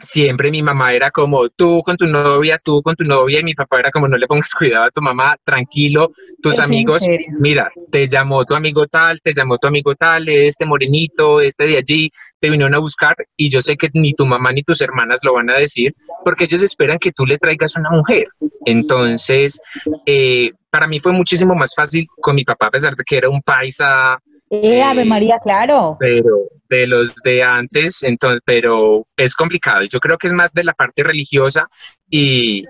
siempre 0.00 0.50
mi 0.50 0.62
mamá 0.62 0.92
era 0.92 1.10
como 1.10 1.48
tú 1.48 1.82
con 1.82 1.96
tu 1.96 2.06
novia, 2.06 2.60
tú 2.62 2.82
con 2.82 2.94
tu 2.96 3.04
novia, 3.04 3.40
y 3.40 3.44
mi 3.44 3.54
papá 3.54 3.80
era 3.80 3.90
como 3.90 4.08
no 4.08 4.16
le 4.16 4.26
pongas 4.26 4.52
cuidado 4.58 4.84
a 4.84 4.90
tu 4.90 5.00
mamá, 5.00 5.36
tranquilo, 5.44 6.12
tus 6.42 6.54
¿Es 6.54 6.58
en 6.58 6.64
amigos, 6.64 7.02
mira, 7.38 7.70
te 7.90 8.08
llamó 8.08 8.44
tu 8.44 8.54
amigo 8.54 8.86
tal, 8.86 9.20
te 9.20 9.32
llamó 9.32 9.58
tu 9.58 9.68
amigo 9.68 9.94
tal, 9.94 10.28
este 10.28 10.66
morenito, 10.66 11.40
este 11.40 11.66
de 11.66 11.78
allí, 11.78 12.10
te 12.38 12.50
vinieron 12.50 12.74
a 12.74 12.78
buscar 12.78 13.14
y 13.36 13.48
yo 13.50 13.60
sé 13.60 13.76
que 13.76 13.90
ni 13.94 14.12
tu 14.12 14.26
mamá 14.26 14.52
ni 14.52 14.62
tus 14.62 14.80
hermanas 14.80 15.20
lo 15.22 15.34
van 15.34 15.50
a 15.50 15.58
decir 15.58 15.94
porque 16.24 16.44
ellos 16.44 16.62
esperan 16.62 16.98
que 16.98 17.12
tú 17.12 17.24
le 17.26 17.38
traigas 17.38 17.76
una 17.76 17.90
mujer. 17.90 18.26
Entonces, 18.64 19.60
eh, 20.04 20.52
para 20.70 20.86
mí 20.86 21.00
fue 21.00 21.12
muchísimo 21.12 21.54
más 21.54 21.74
fácil 21.74 22.06
con 22.20 22.36
mi 22.36 22.44
papá, 22.44 22.66
a 22.66 22.70
pesar 22.70 22.94
de 22.96 23.04
que 23.04 23.16
era 23.16 23.28
un 23.28 23.42
paisa, 23.42 24.18
Eh, 24.50 24.82
Ave 24.82 25.04
María, 25.04 25.38
claro. 25.42 25.96
pero 25.98 26.48
de 26.68 26.86
los 26.86 27.14
de 27.24 27.42
antes, 27.42 28.02
entonces, 28.02 28.40
pero 28.44 29.04
es 29.16 29.34
complicado. 29.34 29.82
Yo 29.84 29.98
creo 30.00 30.18
que 30.18 30.28
es 30.28 30.32
más 30.32 30.52
de 30.52 30.64
la 30.64 30.72
parte 30.72 31.02
religiosa 31.02 31.68
y, 32.08 32.64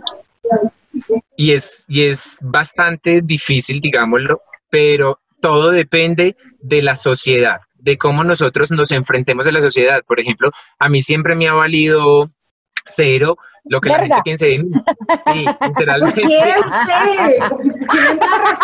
y, 1.36 1.52
es, 1.52 1.84
y 1.88 2.04
es 2.04 2.38
bastante 2.40 3.20
difícil, 3.22 3.80
digámoslo, 3.80 4.40
pero 4.70 5.20
todo 5.40 5.70
depende 5.70 6.36
de 6.60 6.82
la 6.82 6.96
sociedad, 6.96 7.60
de 7.78 7.98
cómo 7.98 8.24
nosotros 8.24 8.70
nos 8.70 8.90
enfrentemos 8.92 9.46
a 9.46 9.52
la 9.52 9.60
sociedad. 9.60 10.02
Por 10.06 10.18
ejemplo, 10.18 10.50
a 10.78 10.88
mí 10.88 11.02
siempre 11.02 11.34
me 11.34 11.48
ha 11.48 11.54
valido 11.54 12.30
cero 12.84 13.36
lo 13.64 13.80
que 13.80 13.88
la 13.88 13.98
gente 14.00 14.16
piense 14.24 14.46
de 14.46 14.58
mí. 14.58 14.70
Sí, 15.32 15.44
literalmente. 15.66 16.22
¿Qué 16.22 16.54
usted? 16.58 17.86
¿Qué 17.90 18.00
me 18.00 18.06
embarras? 18.08 18.58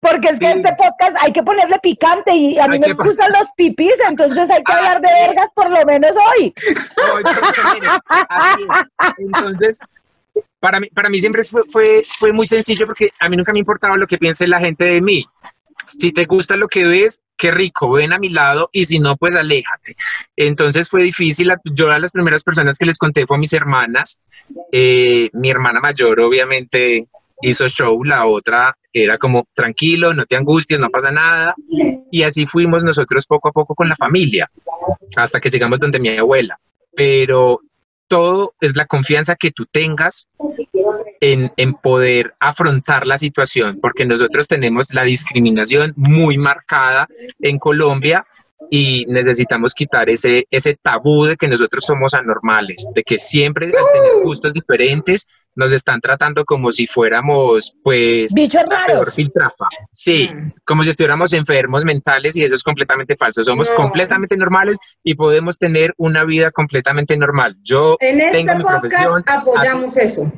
Porque 0.00 0.28
es 0.28 0.38
que 0.38 0.52
Sí. 0.52 0.58
este 0.58 0.74
podcast 0.76 1.16
hay 1.20 1.32
que 1.32 1.42
ponerle 1.42 1.78
picante 1.82 2.34
y 2.34 2.58
a 2.58 2.68
mí 2.68 2.78
me 2.78 2.92
gustan 2.92 3.30
los 3.32 3.48
pipis, 3.56 3.94
entonces 4.06 4.50
hay 4.50 4.62
que 4.62 4.72
hablar 4.72 5.00
de 5.00 5.08
vergas 5.08 5.48
por 5.54 5.70
lo 5.70 5.84
menos 5.86 6.12
hoy. 6.12 6.52
Es. 6.58 6.92
Entonces, 9.18 9.78
para 10.60 10.80
mí, 10.80 10.88
para 10.88 11.08
mí 11.08 11.20
siempre 11.20 11.42
fue, 11.44 11.62
fue, 11.64 12.02
fue 12.18 12.32
muy 12.32 12.46
sencillo 12.46 12.86
porque 12.86 13.10
a 13.20 13.28
mí 13.28 13.36
nunca 13.36 13.52
me 13.52 13.60
importaba 13.60 13.96
lo 13.96 14.06
que 14.06 14.18
piense 14.18 14.46
la 14.46 14.60
gente 14.60 14.84
de 14.84 15.00
mí. 15.00 15.26
Si 15.98 16.12
te 16.12 16.24
gusta 16.24 16.56
lo 16.56 16.68
que 16.68 16.86
ves, 16.86 17.22
qué 17.36 17.50
rico, 17.50 17.90
ven 17.90 18.12
a 18.12 18.18
mi 18.18 18.28
lado 18.28 18.68
y 18.72 18.84
si 18.84 18.98
no, 18.98 19.16
pues 19.16 19.34
aléjate. 19.34 19.96
Entonces 20.36 20.88
fue 20.88 21.02
difícil. 21.02 21.52
Yo 21.64 21.90
a 21.90 21.98
las 21.98 22.12
primeras 22.12 22.42
personas 22.42 22.78
que 22.78 22.86
les 22.86 22.98
conté 22.98 23.26
fue 23.26 23.36
a 23.36 23.40
mis 23.40 23.52
hermanas. 23.52 24.20
Eh, 24.72 25.30
mi 25.32 25.50
hermana 25.50 25.80
mayor, 25.80 26.20
obviamente, 26.20 27.06
hizo 27.42 27.68
show, 27.68 28.02
la 28.04 28.26
otra 28.26 28.76
era 28.92 29.18
como 29.18 29.46
tranquilo, 29.52 30.14
no 30.14 30.24
te 30.24 30.36
angusties, 30.36 30.80
no 30.80 30.88
pasa 30.88 31.10
nada. 31.10 31.54
Y 32.10 32.22
así 32.22 32.46
fuimos 32.46 32.84
nosotros 32.84 33.26
poco 33.26 33.48
a 33.48 33.52
poco 33.52 33.74
con 33.74 33.88
la 33.88 33.96
familia, 33.96 34.48
hasta 35.16 35.40
que 35.40 35.50
llegamos 35.50 35.80
donde 35.80 35.98
mi 35.98 36.10
abuela. 36.10 36.58
Pero 36.94 37.60
todo 38.08 38.54
es 38.60 38.76
la 38.76 38.86
confianza 38.86 39.36
que 39.36 39.50
tú 39.50 39.66
tengas 39.66 40.28
en, 41.20 41.74
poder 41.74 42.34
afrontar 42.38 43.06
la 43.06 43.16
situación, 43.16 43.78
porque 43.80 44.04
nosotros 44.04 44.46
tenemos 44.46 44.92
la 44.92 45.04
discriminación 45.04 45.94
muy 45.96 46.36
marcada 46.36 47.08
en 47.40 47.58
Colombia 47.58 48.26
y 48.70 49.04
necesitamos 49.08 49.74
quitar 49.74 50.08
ese, 50.08 50.46
ese 50.50 50.76
tabú 50.80 51.24
de 51.26 51.36
que 51.36 51.48
nosotros 51.48 51.84
somos 51.84 52.14
anormales, 52.14 52.86
de 52.94 53.02
que 53.02 53.18
siempre 53.18 53.66
al 53.66 53.72
tener 53.92 54.22
gustos 54.22 54.52
diferentes 54.52 55.26
nos 55.54 55.72
están 55.72 56.00
tratando 56.00 56.44
como 56.44 56.72
si 56.72 56.86
fuéramos 56.86 57.76
pues 57.84 58.32
Bichos 58.34 58.62
la 58.68 58.86
peor. 58.86 59.12
Sí, 59.92 60.30
como 60.64 60.82
si 60.82 60.90
estuviéramos 60.90 61.32
enfermos 61.32 61.84
mentales 61.84 62.36
y 62.36 62.42
eso 62.42 62.54
es 62.54 62.62
completamente 62.62 63.16
falso. 63.16 63.42
Somos 63.42 63.70
No. 63.70 63.76
completamente 63.76 64.36
normales 64.36 64.78
y 65.02 65.14
podemos 65.14 65.58
tener 65.58 65.92
una 65.96 66.24
vida 66.24 66.50
completamente 66.50 67.16
normal. 67.16 67.54
Yo 67.62 67.96
En 68.00 68.20
este 68.20 68.38
tengo 68.38 68.54
mi 68.56 68.62
podcast 68.62 68.80
profesión. 68.80 69.24
apoyamos 69.26 69.96
eso. 69.96 70.32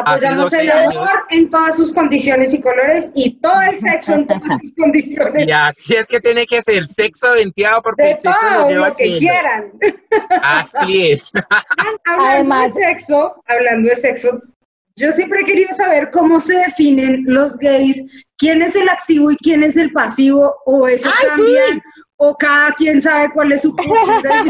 Apoyamos 0.00 0.50
12 0.50 0.62
el 0.62 0.70
años. 0.70 0.96
amor 0.96 1.08
en 1.30 1.50
todas 1.50 1.76
sus 1.76 1.92
condiciones 1.92 2.52
y 2.54 2.60
colores 2.60 3.10
y 3.14 3.38
todo 3.40 3.60
el 3.62 3.80
sexo 3.80 4.14
en 4.14 4.26
todas 4.26 4.42
sus 4.62 4.74
condiciones. 4.78 5.46
Y 5.48 5.50
así 5.50 5.94
es 5.94 6.06
que 6.06 6.20
tiene 6.20 6.46
que 6.46 6.60
ser 6.62 6.86
sexo 6.86 7.32
venteado 7.32 7.80
porque 7.82 8.02
De 8.02 8.10
el 8.10 8.16
sexo 8.16 8.40
nos 8.42 8.52
todo 8.58 8.68
lleva 8.68 8.88
lo 8.88 8.94
que 8.94 9.18
quieran. 9.18 9.72
Así 10.42 11.10
es. 11.12 11.32
Hablando 12.06 12.26
Además- 12.26 12.74
de 12.74 12.80
sexo, 12.84 13.42
hablando 13.46 13.88
de 13.88 13.96
sexo, 13.96 14.40
yo 14.98 15.12
siempre 15.12 15.40
he 15.42 15.44
querido 15.44 15.72
saber 15.74 16.10
cómo 16.10 16.40
se 16.40 16.56
definen 16.58 17.24
los 17.26 17.58
gays, 17.58 18.00
quién 18.38 18.62
es 18.62 18.74
el 18.76 18.88
activo 18.88 19.30
y 19.30 19.36
quién 19.36 19.62
es 19.62 19.76
el 19.76 19.92
pasivo, 19.92 20.54
o 20.64 20.88
eso 20.88 21.06
¡Ay, 21.20 21.26
cambian, 21.28 21.82
o 22.16 22.34
cada 22.38 22.72
quien 22.72 23.02
sabe 23.02 23.30
cuál 23.34 23.52
es 23.52 23.60
su 23.60 23.76
postura. 23.76 24.44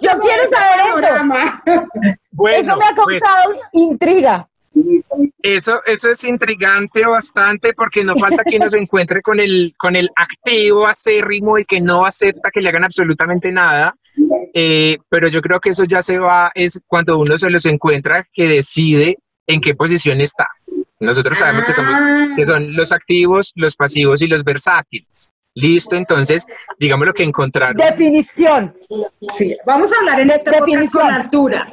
Yo 0.00 0.10
quiero 0.20 0.42
saber 0.50 0.80
eso. 1.68 1.86
Bueno, 2.42 2.74
eso 2.74 2.76
me 2.78 2.86
ha 2.86 2.94
pues 3.04 3.22
causado 3.22 3.54
intriga. 3.72 4.48
eso, 5.42 5.80
eso 5.86 6.10
es 6.10 6.24
intrigante 6.24 7.04
bastante 7.06 7.72
porque 7.74 8.04
no 8.04 8.16
falta 8.16 8.42
que 8.44 8.56
uno 8.56 8.68
se 8.68 8.78
encuentre 8.82 9.22
con 9.22 9.40
el, 9.40 9.74
con 9.76 9.96
el 9.96 10.10
activo 10.16 10.86
acérrimo 10.86 11.58
y 11.58 11.64
que 11.64 11.80
no 11.80 12.04
acepta 12.06 12.50
que 12.50 12.60
le 12.60 12.68
hagan 12.68 12.84
absolutamente 12.84 13.50
nada. 13.52 13.94
Eh, 14.54 14.98
pero 15.08 15.28
yo 15.28 15.40
creo 15.40 15.60
que 15.60 15.70
eso 15.70 15.84
ya 15.84 16.02
se 16.02 16.18
va, 16.18 16.50
es 16.54 16.80
cuando 16.86 17.18
uno 17.18 17.36
se 17.38 17.48
los 17.50 17.64
encuentra 17.66 18.26
que 18.32 18.46
decide 18.46 19.18
en 19.46 19.60
qué 19.60 19.74
posición 19.74 20.20
está. 20.20 20.46
Nosotros 21.00 21.38
sabemos 21.38 21.64
que, 21.64 21.72
somos, 21.72 21.94
Ah. 21.96 22.28
que 22.36 22.44
son 22.44 22.74
los 22.76 22.92
activos, 22.92 23.52
los 23.56 23.74
pasivos 23.76 24.22
y 24.22 24.28
los 24.28 24.44
versátiles. 24.44 25.32
Listo, 25.54 25.96
entonces, 25.96 26.46
digamos 26.78 27.06
lo 27.06 27.12
que 27.12 27.24
encontraron. 27.24 27.76
Definición. 27.76 28.74
Sí, 29.28 29.54
vamos 29.66 29.92
a 29.92 29.96
hablar 29.98 30.20
en 30.20 30.30
este 30.30 30.50
podcast 30.52 30.66
Definición. 30.70 31.02
con 31.02 31.12
altura. 31.12 31.72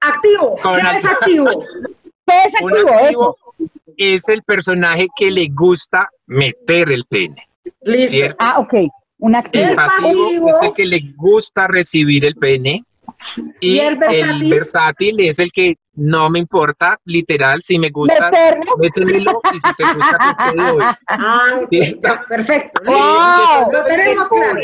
Activo, 0.00 0.56
¿qué 0.62 0.98
es 0.98 1.04
activo? 1.06 1.64
¿Qué 2.26 2.38
es 2.46 2.54
Un 2.62 2.88
activo? 2.88 3.36
es 3.96 4.28
el 4.30 4.42
personaje 4.42 5.08
que 5.16 5.30
le 5.30 5.48
gusta 5.52 6.08
meter 6.26 6.90
el 6.90 7.04
pene, 7.04 7.48
Listo. 7.82 8.10
¿cierto? 8.10 8.36
Ah, 8.38 8.58
ok. 8.58 8.74
Un 9.18 9.36
activo. 9.36 9.64
El 9.64 9.70
El 9.70 9.76
pasivo 9.76 10.24
pasivo. 10.24 10.48
es 10.48 10.62
el 10.62 10.72
que 10.72 10.86
le 10.86 11.00
gusta 11.16 11.66
recibir 11.66 12.24
el 12.24 12.34
pene. 12.36 12.82
Y, 13.60 13.74
¿Y 13.74 13.80
el 13.80 13.96
versátil? 13.98 14.50
versátil 14.50 15.20
es 15.20 15.38
el 15.40 15.52
que 15.52 15.76
no 15.94 16.30
me 16.30 16.38
importa, 16.38 16.98
literal, 17.04 17.60
si 17.60 17.78
me 17.78 17.90
gusta, 17.90 18.30
Meterlo. 18.30 18.76
métemelo 18.78 19.40
y 19.52 19.58
si 19.58 19.74
te 19.74 19.84
gusta, 19.92 20.18
pues 20.18 20.36
te 20.38 20.56
doy. 20.62 20.84
Ah, 21.08 21.60
ya, 21.70 22.24
perfecto. 22.26 22.82
Wow. 22.86 23.70
Lo 23.72 23.84
tenemos 23.84 24.28
claro. 24.30 24.60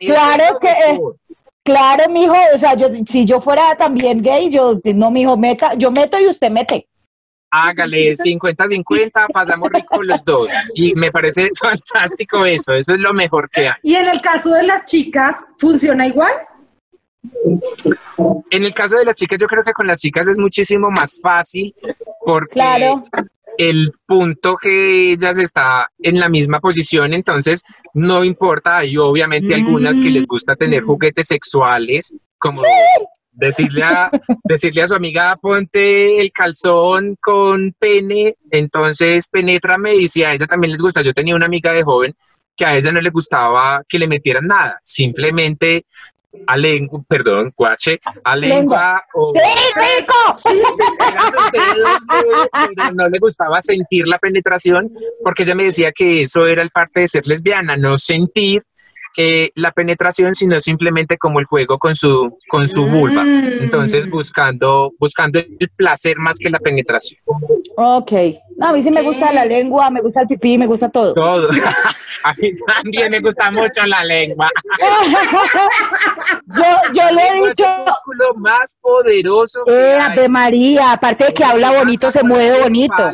Claro, 0.00 0.42
es 0.44 0.58
que, 0.60 1.25
Claro, 1.66 2.08
mijo, 2.08 2.32
o 2.54 2.58
sea, 2.58 2.74
yo, 2.76 2.86
si 3.08 3.24
yo 3.24 3.40
fuera 3.40 3.74
también 3.76 4.22
gay, 4.22 4.48
yo, 4.50 4.80
no, 4.84 5.10
mijo, 5.10 5.36
meta, 5.36 5.74
yo 5.74 5.90
meto 5.90 6.16
y 6.16 6.28
usted 6.28 6.48
mete. 6.48 6.86
Hágale 7.50 8.12
50-50, 8.16 9.26
pasamos 9.32 9.68
rico 9.72 10.00
los 10.00 10.24
dos. 10.24 10.48
Y 10.74 10.94
me 10.94 11.10
parece 11.10 11.50
fantástico 11.60 12.44
eso, 12.46 12.72
eso 12.72 12.94
es 12.94 13.00
lo 13.00 13.12
mejor 13.12 13.50
que 13.50 13.68
hay. 13.68 13.74
Y 13.82 13.96
en 13.96 14.06
el 14.06 14.20
caso 14.20 14.52
de 14.52 14.62
las 14.62 14.86
chicas, 14.86 15.44
¿funciona 15.58 16.06
igual? 16.06 16.32
En 18.50 18.62
el 18.62 18.72
caso 18.72 18.96
de 18.98 19.04
las 19.04 19.16
chicas, 19.16 19.40
yo 19.40 19.48
creo 19.48 19.64
que 19.64 19.72
con 19.72 19.88
las 19.88 19.98
chicas 19.98 20.28
es 20.28 20.38
muchísimo 20.38 20.88
más 20.88 21.18
fácil 21.20 21.74
porque 22.24 22.52
Claro. 22.52 23.04
El 23.58 23.92
punto 24.06 24.54
G 24.54 25.12
ellas 25.12 25.38
está 25.38 25.88
en 25.98 26.20
la 26.20 26.28
misma 26.28 26.60
posición, 26.60 27.14
entonces 27.14 27.62
no 27.94 28.24
importa, 28.24 28.78
hay 28.78 28.96
obviamente 28.96 29.54
algunas 29.54 30.00
que 30.00 30.10
les 30.10 30.26
gusta 30.26 30.56
tener 30.56 30.82
juguetes 30.82 31.26
sexuales, 31.26 32.14
como 32.38 32.62
decirle 33.32 33.82
a, 33.82 34.10
decirle 34.44 34.82
a 34.82 34.86
su 34.86 34.94
amiga, 34.94 35.36
ponte 35.36 36.20
el 36.20 36.32
calzón 36.32 37.16
con 37.20 37.74
pene, 37.78 38.36
entonces 38.50 39.28
penétrame, 39.28 39.94
y 39.94 40.08
si 40.08 40.22
a 40.24 40.32
ella 40.32 40.46
también 40.46 40.72
les 40.72 40.80
gusta, 40.80 41.02
yo 41.02 41.12
tenía 41.12 41.36
una 41.36 41.46
amiga 41.46 41.72
de 41.72 41.82
joven 41.82 42.14
que 42.56 42.64
a 42.64 42.76
ella 42.76 42.90
no 42.90 43.00
le 43.00 43.10
gustaba 43.10 43.82
que 43.86 43.98
le 43.98 44.08
metieran 44.08 44.46
nada, 44.46 44.78
simplemente 44.82 45.84
a 46.46 46.56
lengua, 46.56 47.02
perdón, 47.08 47.52
guache, 47.56 48.00
a 48.24 48.36
lengua 48.36 49.02
o 49.14 49.32
¡Sí, 49.32 49.40
rico! 49.74 50.12
dedos, 51.52 52.94
no 52.94 53.08
le 53.08 53.18
gustaba 53.18 53.60
sentir 53.60 54.06
la 54.06 54.18
penetración 54.18 54.90
porque 55.22 55.42
ella 55.42 55.54
me 55.54 55.64
decía 55.64 55.92
que 55.92 56.22
eso 56.22 56.46
era 56.46 56.62
el 56.62 56.70
parte 56.70 57.00
de 57.00 57.06
ser 57.06 57.26
lesbiana, 57.26 57.76
no 57.76 57.98
sentir 57.98 58.62
eh, 59.16 59.50
la 59.54 59.72
penetración, 59.72 60.34
sino 60.34 60.58
simplemente 60.60 61.18
como 61.18 61.40
el 61.40 61.46
juego 61.46 61.78
con 61.78 61.94
su, 61.94 62.38
con 62.48 62.68
su 62.68 62.86
vulva. 62.86 63.24
Mm. 63.24 63.62
Entonces 63.62 64.08
buscando, 64.08 64.92
buscando 64.98 65.38
el 65.38 65.70
placer 65.76 66.18
más 66.18 66.38
que 66.38 66.50
la 66.50 66.58
penetración. 66.58 67.20
Ok. 67.76 68.12
No, 68.56 68.68
a 68.68 68.72
mí 68.72 68.82
sí 68.82 68.90
me 68.90 69.02
gusta 69.02 69.32
la 69.32 69.44
lengua, 69.44 69.90
me 69.90 70.00
gusta 70.00 70.22
el 70.22 70.28
pipí, 70.28 70.56
me 70.56 70.66
gusta 70.66 70.88
todo. 70.88 71.12
Todo. 71.14 71.48
A 72.24 72.32
mí 72.38 72.50
también 72.66 73.10
me 73.10 73.20
gusta 73.20 73.50
mucho 73.50 73.84
la 73.86 74.02
lengua. 74.04 74.48
yo, 76.46 76.64
yo 76.92 77.10
le 77.14 77.22
he 77.22 77.38
es 77.38 77.56
dicho, 77.56 77.68
el 77.68 77.84
músculo 77.84 78.34
más 78.36 78.76
poderoso 78.80 79.62
eh. 79.68 79.98
Ave 80.00 80.28
María, 80.28 80.92
aparte 80.92 81.26
de 81.26 81.34
que 81.34 81.44
habla 81.44 81.72
bonito, 81.78 82.10
se 82.10 82.24
mueve 82.24 82.62
bonito. 82.62 83.12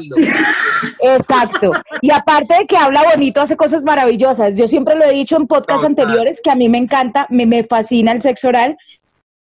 Exacto. 1.02 1.72
Y 2.00 2.10
aparte 2.12 2.54
de 2.60 2.66
que 2.66 2.76
habla 2.76 3.02
bonito, 3.10 3.40
hace 3.40 3.56
cosas 3.56 3.84
maravillosas. 3.84 4.56
Yo 4.56 4.68
siempre 4.68 4.94
lo 4.94 5.04
he 5.04 5.12
dicho 5.12 5.36
en 5.36 5.46
podcasts 5.46 5.82
Total. 5.82 6.06
anteriores 6.06 6.40
que 6.42 6.50
a 6.50 6.54
mí 6.54 6.68
me 6.68 6.78
encanta, 6.78 7.26
me, 7.28 7.44
me 7.44 7.64
fascina 7.64 8.12
el 8.12 8.22
sexo 8.22 8.48
oral. 8.48 8.76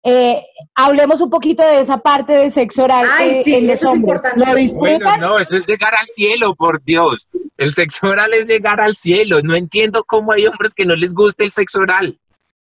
Eh, 0.04 0.42
hablemos 0.76 1.20
un 1.22 1.30
poquito 1.30 1.64
de 1.64 1.82
esa 1.82 1.98
parte 1.98 2.32
del 2.32 2.52
sexo 2.52 2.84
oral 2.84 3.06
Ay, 3.12 3.30
eh, 3.30 3.42
sí, 3.44 3.56
en 3.56 3.68
los 3.68 3.80
eso 3.80 3.90
es 3.90 3.96
importante. 3.96 4.74
Bueno, 4.74 5.18
no, 5.18 5.40
eso 5.40 5.58
es 5.58 5.68
llegar 5.68 5.94
al 5.96 6.08
cielo, 6.08 6.56
por 6.56 6.82
Dios. 6.84 7.28
El 7.58 7.72
sexo 7.72 8.08
oral 8.08 8.34
es 8.34 8.48
llegar 8.48 8.80
al 8.80 8.96
cielo. 8.96 9.40
No 9.44 9.56
entiendo 9.56 10.04
cómo 10.04 10.32
hay 10.32 10.46
hombres 10.48 10.74
que 10.74 10.86
no 10.86 10.96
les 10.96 11.14
gusta 11.14 11.44
el 11.44 11.52
sexo 11.52 11.80
oral. 11.80 12.18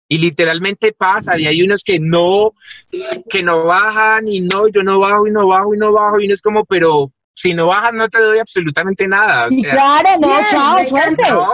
Y 0.08 0.20
literalmente 0.20 0.94
pasa, 0.94 1.38
y 1.38 1.48
hay 1.48 1.64
unos 1.64 1.84
que 1.84 2.00
no, 2.00 2.54
que 3.28 3.42
no 3.42 3.64
bajan, 3.66 4.28
y 4.28 4.42
no, 4.42 4.68
yo 4.68 4.84
no 4.84 5.00
bajo, 5.00 5.28
y 5.28 5.32
no 5.32 5.48
bajo, 5.48 5.74
y 5.74 5.78
no 5.78 5.92
bajo, 5.92 6.20
y 6.20 6.26
uno 6.26 6.34
es 6.34 6.42
como, 6.42 6.64
pero 6.66 7.12
si 7.36 7.54
no 7.54 7.68
bajas 7.68 7.94
no 7.94 8.08
te 8.10 8.20
doy 8.20 8.40
absolutamente 8.40 9.08
nada. 9.08 9.48
O 9.48 9.50
Sí, 9.50 9.60
sea, 9.62 9.72
claro, 9.74 10.10
no, 10.22 10.28
Bien, 10.28 10.40
chao, 10.52 10.86
suerte. 10.86 11.30
no, 11.30 11.48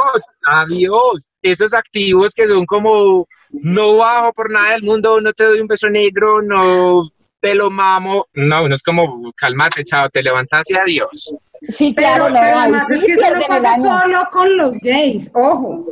adiós. 0.46 1.28
Esos 1.42 1.74
activos 1.74 2.34
que 2.34 2.48
son 2.48 2.66
como, 2.66 3.28
no 3.52 3.98
bajo 3.98 4.32
por 4.34 4.52
nada 4.52 4.72
del 4.74 4.84
mundo, 4.84 5.20
no 5.22 5.34
te 5.34 5.44
doy 5.44 5.60
un 5.60 5.68
beso 5.68 5.90
negro, 5.90 6.42
no 6.42 7.10
te 7.40 7.56
lo 7.56 7.70
mamo. 7.72 8.28
No, 8.34 8.64
uno 8.64 8.76
es 8.76 8.84
como, 8.84 9.32
cálmate, 9.36 9.84
chao, 9.84 10.08
te 10.10 10.22
levantas 10.22 10.70
y 10.70 10.76
adiós. 10.76 11.34
Sí, 11.70 11.94
Pero, 11.96 12.26
claro, 12.26 12.30
no. 12.30 12.40
pero 12.42 12.58
además 12.60 12.90
es 12.92 13.04
que 13.04 13.12
eso 13.14 13.26
no 13.36 13.42
pasa 13.48 13.76
solo 13.78 14.28
con 14.32 14.58
los 14.58 14.74
gays, 14.82 15.30
ojo. 15.34 15.86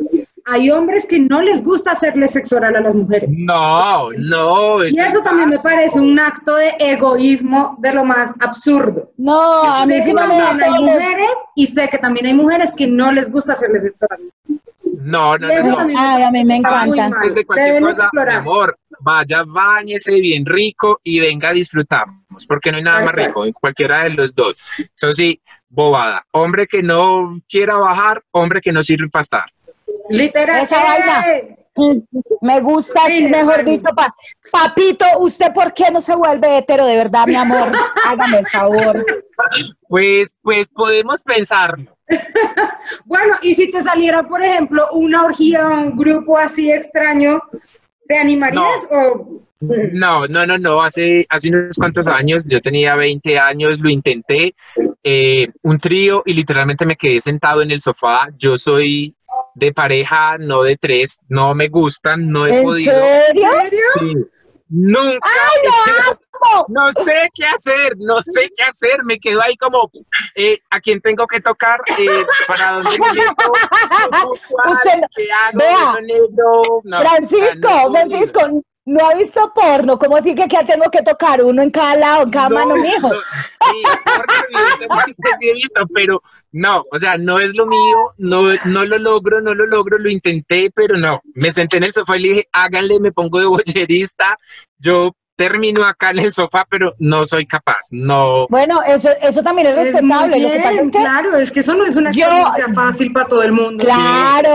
Hay 0.50 0.70
hombres 0.72 1.06
que 1.06 1.20
no 1.20 1.42
les 1.42 1.64
gusta 1.64 1.92
hacerle 1.92 2.28
sexo 2.28 2.58
oral 2.58 2.76
a 2.76 2.82
las 2.82 2.96
mujeres. 2.96 3.30
No, 3.32 4.12
no. 4.18 4.86
Y 4.86 5.00
eso 5.00 5.22
también 5.22 5.50
me 5.50 5.60
parece 5.60 6.00
un 6.00 6.20
acto 6.20 6.56
de 6.56 6.74
egoísmo 6.80 7.76
de 7.80 7.94
lo 7.94 8.04
más 8.04 8.34
absurdo. 8.40 9.12
No, 9.18 9.64
a 9.64 9.86
mí 9.86 9.94
Sé 9.94 10.00
sí 10.00 10.06
que 10.06 10.14
no 10.14 10.28
me 10.28 10.40
también 10.40 10.74
hay 10.74 10.82
mujeres 10.82 11.32
y 11.56 11.68
sé 11.68 11.90
que 11.90 11.98
también 11.98 12.26
hay 12.28 12.34
mujeres 12.34 12.72
que 12.76 12.88
no 12.88 13.12
les 13.12 13.32
gusta 13.32 13.54
hacerle 13.54 13.80
sexo 13.80 14.06
oral. 14.06 14.22
No, 15.02 15.38
no, 15.38 15.48
no, 15.48 15.86
no. 15.86 15.96
Ay, 15.98 16.24
a 16.24 16.32
mí 16.32 16.44
me 16.44 16.58
encanta. 16.58 16.88
mal. 16.88 17.14
Antes 17.14 17.36
de 17.36 17.46
cualquier 17.46 17.82
cosa, 17.82 18.10
mi 18.12 18.34
amor, 18.34 18.78
vaya, 19.00 19.44
bañese 19.46 20.16
bien 20.16 20.46
rico 20.46 21.00
y 21.04 21.20
venga 21.20 21.50
a 21.50 21.54
disfrutamos, 21.54 22.46
porque 22.48 22.72
no 22.72 22.78
hay 22.78 22.84
nada 22.84 23.06
más 23.06 23.14
rico 23.14 23.46
en 23.46 23.54
cualquiera 23.54 24.04
de 24.04 24.12
los 24.12 24.36
dos. 24.36 24.58
Eso 24.78 25.12
sí, 25.12 25.40
bobada. 25.70 26.26
Hombre 26.32 26.68
que 26.68 26.84
no 26.84 27.40
quiera 27.48 27.76
bajar, 27.78 28.24
hombre 28.32 28.62
que 28.62 28.72
no 28.72 28.82
sirve 28.82 29.10
para 29.10 29.22
estar. 29.22 29.46
Literal. 30.10 30.64
Esa 30.64 30.84
vaina. 30.84 31.26
Me 32.42 32.60
gusta, 32.60 33.02
Sí, 33.08 33.28
mejor 33.28 33.64
dicho, 33.64 33.86
pa- 33.96 34.14
papito, 34.52 35.06
¿usted 35.20 35.54
por 35.54 35.74
qué 35.74 35.86
no 35.92 36.02
se 36.02 36.14
vuelve 36.14 36.58
hetero 36.58 36.86
de 36.86 36.98
verdad, 36.98 37.26
mi 37.26 37.36
amor? 37.36 37.72
Hágame 38.06 38.40
el 38.40 38.48
favor. 38.48 39.06
Pues, 39.88 40.36
pues 40.42 40.70
podemos 40.70 41.22
pensarlo. 41.22 41.96
Bueno, 43.06 43.36
y 43.42 43.54
si 43.56 43.72
te 43.72 43.82
saliera, 43.84 44.24
por 44.28 44.42
ejemplo, 44.44 44.88
una 44.94 45.24
orgía, 45.26 45.68
un 45.68 45.96
grupo 45.98 46.38
así 46.38 46.72
extraño, 46.72 47.42
¿te 48.08 48.18
animarías 48.18 48.88
o 48.90 49.42
No, 49.94 50.28
no, 50.28 50.46
no, 50.46 50.58
no. 50.58 50.82
Hace, 50.82 51.26
hace 51.30 51.50
unos 51.50 51.76
cuantos 51.78 52.08
años, 52.08 52.46
yo 52.48 52.62
tenía 52.62 52.96
20 52.96 53.38
años, 53.38 53.80
lo 53.80 53.90
intenté, 53.90 54.56
eh, 55.04 55.50
un 55.62 55.78
trío 55.80 56.24
y 56.26 56.34
literalmente 56.34 56.86
me 56.86 56.96
quedé 56.96 57.20
sentado 57.22 57.62
en 57.62 57.72
el 57.72 57.82
sofá. 57.82 58.30
Yo 58.38 58.58
soy 58.58 59.14
de 59.60 59.74
pareja, 59.74 60.38
no 60.40 60.64
de 60.64 60.78
tres, 60.78 61.20
no 61.28 61.54
me 61.54 61.68
gustan, 61.68 62.30
no 62.30 62.46
he 62.46 62.56
¿En 62.58 62.64
podido. 62.64 62.94
serio? 62.94 63.50
Sí. 64.00 64.14
Nunca. 64.72 65.20
¡Ay, 65.24 65.68
es 65.68 65.74
que 65.84 65.92
lo 65.92 65.98
no, 66.14 66.20
amo! 66.60 66.66
no 66.70 66.92
sé 66.92 67.28
qué 67.34 67.46
hacer, 67.48 67.94
no 67.98 68.22
sé 68.22 68.52
qué 68.56 68.64
hacer. 68.64 69.04
Me 69.04 69.18
quedo 69.20 69.42
ahí 69.42 69.56
como, 69.58 69.90
eh, 70.36 70.60
¿a 70.70 70.80
quién 70.80 71.02
tengo 71.02 71.26
que 71.26 71.40
tocar? 71.42 71.80
Eh, 71.98 72.26
¿Para 72.48 72.74
dónde 72.74 72.92
me 73.00 73.14
meto? 73.14 73.34
¿Cómo, 74.22 74.34
cuál? 74.50 74.74
Usted 74.74 74.98
no- 75.00 75.08
¿Qué 75.16 75.28
hago? 75.32 75.58
vea. 75.58 75.94
No, 76.32 76.62
o 76.62 76.82
sea, 76.84 77.00
Francisco, 77.02 77.70
no. 77.70 77.92
Francisco, 77.92 78.40
¿no 78.86 79.06
ha 79.06 79.16
visto 79.16 79.52
porno? 79.54 79.98
¿Cómo 80.00 80.18
así 80.18 80.34
que 80.34 80.44
aquí 80.44 80.56
tengo 80.68 80.90
que 80.92 81.02
tocar 81.04 81.44
uno 81.44 81.62
en 81.62 81.70
cada 81.72 81.96
lado, 81.96 82.24
en 82.24 82.32
cada 82.32 82.50
No, 82.50 82.56
mano, 82.56 82.76
mijo? 82.76 83.10
no, 83.10 83.16
sí, 83.20 83.84
porno 84.06 84.34
evidentemente 84.50 85.30
sí 85.40 85.50
he 85.50 85.54
visto, 85.54 85.82
pero 85.94 86.22
no, 86.52 86.84
o 86.92 86.98
sea, 86.98 87.18
no 87.18 87.40
es 87.40 87.56
lo 87.56 87.66
mío, 87.66 87.98
no, 88.18 88.54
no 88.66 88.86
lo 88.86 88.98
logro, 88.98 89.42
no 89.42 89.54
lo 89.54 89.66
logro, 89.66 89.98
lo 89.98 90.10
intenté, 90.10 90.72
pero 90.74 90.98
no. 90.98 91.22
Me 91.36 91.52
senté 91.52 91.78
en 91.78 91.84
el 91.84 91.94
sofá 91.94 92.18
y 92.18 92.22
le 92.22 92.30
dije, 92.30 92.50
háganle, 92.52 93.00
me 93.00 93.12
pongo 93.12 93.40
de 93.40 93.46
bollerista, 93.46 94.38
yo 94.80 95.12
termino 95.40 95.86
acá 95.86 96.12
en 96.12 96.20
el 96.20 96.34
sofá, 96.34 96.66
pero 96.70 96.94
no 97.00 97.24
soy 97.24 97.46
capaz, 97.46 97.80
no. 97.92 98.46
Bueno, 98.50 98.82
eso, 98.84 99.08
eso 99.22 99.42
también 99.42 99.68
es 99.68 99.88
es. 99.88 99.94
Lo 100.04 100.10
que 100.20 100.58
pasa 100.62 100.72
es 100.72 100.82
que, 100.82 100.90
claro, 100.92 101.38
es 101.38 101.50
que 101.54 101.62
eso 101.62 101.76
no 101.76 101.86
es 101.86 101.96
una 101.96 102.12
Yo- 102.12 102.26
experiencia 102.26 102.74
fácil 102.74 103.14
para 103.14 103.26
todo 103.26 103.42
el 103.44 103.54
mundo. 103.54 103.82
claro, 103.86 104.50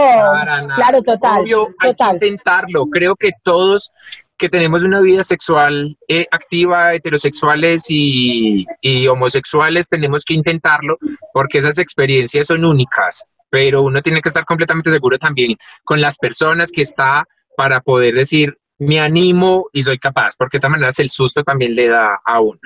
claro, 0.77 1.03
total, 1.03 1.41
Obvio, 1.41 1.69
hay 1.79 1.93
total. 1.93 2.19
que 2.19 2.27
intentarlo. 2.27 2.85
Creo 2.89 3.17
que 3.17 3.31
todos 3.43 3.91
que 4.37 4.51
tenemos 4.51 4.83
una 4.83 5.01
vida 5.01 5.25
sexual 5.25 5.97
eh, 6.07 6.27
activa, 6.31 6.93
heterosexuales 6.93 7.87
y, 7.89 8.67
y 8.83 9.07
homosexuales, 9.07 9.89
tenemos 9.89 10.23
que 10.23 10.35
intentarlo 10.35 10.99
porque 11.33 11.59
esas 11.59 11.79
experiencias 11.79 12.49
son 12.49 12.63
únicas, 12.67 13.25
pero 13.49 13.81
uno 13.81 14.03
tiene 14.03 14.21
que 14.21 14.29
estar 14.29 14.45
completamente 14.45 14.91
seguro 14.91 15.17
también 15.19 15.55
con 15.83 16.03
las 16.03 16.19
personas 16.19 16.71
que 16.71 16.83
está 16.83 17.25
para 17.57 17.81
poder 17.81 18.17
decir, 18.17 18.59
me 18.79 19.01
animo 19.01 19.67
y 19.73 19.83
soy 19.83 19.99
capaz, 19.99 20.35
porque 20.37 20.57
de 20.57 20.63
todas 20.63 20.73
maneras 20.73 20.99
el 20.99 21.11
susto 21.11 21.43
también 21.43 21.75
le 21.75 21.89
da 21.89 22.21
a 22.25 22.41
uno. 22.41 22.59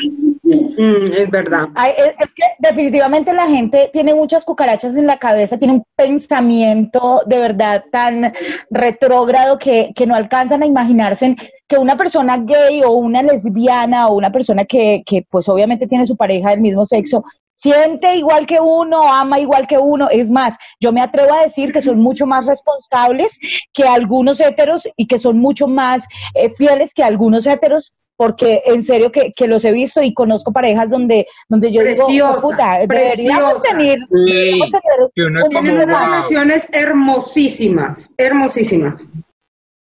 Mm, 0.43 1.13
es 1.13 1.31
verdad. 1.31 1.69
Ay, 1.75 1.93
es, 1.99 2.15
es 2.19 2.35
que 2.35 2.45
definitivamente 2.61 3.33
la 3.33 3.47
gente 3.49 3.91
tiene 3.93 4.15
muchas 4.15 4.45
cucarachas 4.45 4.95
en 4.95 5.07
la 5.07 5.19
cabeza, 5.19 5.59
tiene 5.59 5.75
un 5.75 5.85
pensamiento 5.97 7.23
de 7.27 7.39
verdad 7.39 7.85
tan 7.93 8.33
retrógrado 8.71 9.59
que, 9.59 9.93
que 9.95 10.07
no 10.07 10.15
alcanzan 10.15 10.63
a 10.63 10.67
imaginarse 10.67 11.37
que 11.69 11.77
una 11.77 11.97
persona 11.97 12.39
gay 12.39 12.83
o 12.83 12.93
una 12.93 13.23
lesbiana 13.23 14.09
o 14.09 14.15
una 14.15 14.33
persona 14.33 14.65
que, 14.65 15.03
que 15.05 15.27
pues 15.29 15.49
obviamente 15.49 15.87
tiene 15.87 16.07
su 16.07 16.17
pareja 16.17 16.51
del 16.51 16.61
mismo 16.61 16.87
sexo 16.87 17.25
siente 17.59 18.15
igual 18.15 18.47
que 18.47 18.59
uno, 18.61 19.03
ama 19.13 19.39
igual 19.41 19.67
que 19.67 19.77
uno. 19.79 20.09
Es 20.11 20.31
más, 20.31 20.57
yo 20.81 20.93
me 20.93 21.01
atrevo 21.03 21.35
a 21.35 21.43
decir 21.43 21.73
que 21.73 21.83
son 21.83 21.99
mucho 22.01 22.25
más 22.25 22.47
responsables 22.47 23.39
que 23.75 23.83
algunos 23.85 24.41
heteros 24.41 24.89
y 24.97 25.07
que 25.09 25.19
son 25.19 25.39
mucho 25.39 25.67
más 25.67 26.05
eh, 26.35 26.55
fieles 26.57 26.95
que 26.95 27.03
algunos 27.03 27.47
heteros 27.47 27.95
porque 28.17 28.63
en 28.67 28.83
serio 28.83 29.13
que, 29.13 29.33
que 29.33 29.47
los 29.47 29.65
he 29.65 29.71
visto 29.71 30.03
y 30.03 30.13
conozco 30.13 30.53
parejas 30.53 30.91
donde, 30.91 31.27
donde 31.49 31.73
yo 31.73 31.83
digo, 31.83 32.05
Preciosas, 32.05 32.43
puta, 32.43 32.79
deberíamos 32.81 33.55
preciosas. 33.55 33.63
tener, 33.63 33.99
deberíamos 34.11 34.71
tener 34.73 35.11
que 35.15 35.23
uno 35.23 35.41
es 35.41 35.47
un- 35.49 35.55
como, 35.55 35.63
Tienen 35.69 35.83
unas 35.89 35.99
wow. 36.01 36.07
relaciones 36.11 36.69
hermosísimas, 36.73 38.15
hermosísimas. 38.19 39.09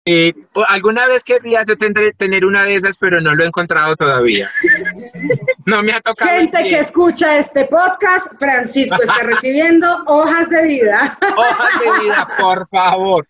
Eh, 0.09 0.33
alguna 0.69 1.09
vez 1.09 1.25
querría 1.25 1.65
yo 1.67 1.77
tendré- 1.77 2.13
tener 2.17 2.45
una 2.45 2.63
de 2.63 2.77
esas, 2.77 2.97
pero 2.97 3.21
no 3.21 3.35
lo 3.35 3.43
he 3.43 3.47
encontrado 3.47 3.95
todavía. 3.97 4.49
No 5.67 5.83
me 5.83 5.93
ha 5.93 6.01
tocado. 6.01 6.31
Gente 6.31 6.63
que 6.63 6.79
escucha 6.79 7.39
este 7.39 7.65
podcast, 7.65 8.33
Francisco 8.39 9.03
está 9.03 9.15
recibiendo 9.25 10.05
hojas 10.07 10.49
de 10.49 10.63
vida. 10.63 11.19
Hojas 11.37 11.81
de 11.81 12.05
vida, 12.05 12.29
por 12.39 12.69
favor. 12.69 13.27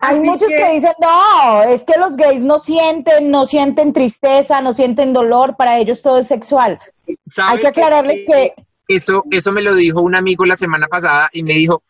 Hay 0.00 0.18
Así 0.18 0.28
muchos 0.28 0.48
que... 0.48 0.56
que- 0.56 0.70
dicen, 0.72 0.92
no, 1.00 1.62
es 1.62 1.82
que 1.84 1.98
los 1.98 2.14
gays 2.14 2.42
no 2.42 2.58
sienten, 2.60 3.30
no 3.30 3.46
sienten 3.46 3.94
tristeza, 3.94 4.60
no 4.60 4.74
sienten 4.74 5.14
dolor, 5.14 5.56
para 5.56 5.78
ellos 5.78 6.02
todo 6.02 6.18
es 6.18 6.26
sexual. 6.28 6.78
Hay 7.08 7.16
¿Sabes 7.26 7.60
que 7.62 7.68
aclararles 7.68 8.20
que, 8.26 8.52
Eso, 8.86 9.24
eso 9.30 9.50
me 9.50 9.62
lo 9.62 9.74
dijo 9.74 10.02
un 10.02 10.14
amigo 10.14 10.44
la 10.44 10.56
semana 10.56 10.88
pasada 10.88 11.30
y 11.32 11.42
me 11.42 11.54
dijo, 11.54 11.82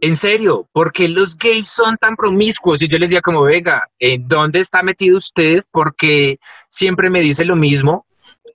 en 0.00 0.16
serio, 0.16 0.68
¿por 0.72 0.92
qué 0.92 1.08
los 1.08 1.36
gays 1.36 1.68
son 1.68 1.96
tan 1.98 2.16
promiscuos? 2.16 2.82
Y 2.82 2.88
yo 2.88 2.98
le 2.98 3.06
decía 3.06 3.20
como, 3.20 3.42
venga, 3.42 3.88
¿en 3.98 4.26
dónde 4.26 4.60
está 4.60 4.82
metido 4.82 5.18
usted? 5.18 5.62
Porque 5.70 6.38
siempre 6.68 7.10
me 7.10 7.20
dice 7.20 7.44
lo 7.44 7.56
mismo. 7.56 8.06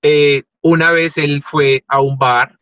Eh, 0.01 0.43
una 0.61 0.91
vez 0.91 1.17
él 1.17 1.41
fue 1.43 1.83
a 1.87 2.01
un 2.01 2.17
bar 2.17 2.57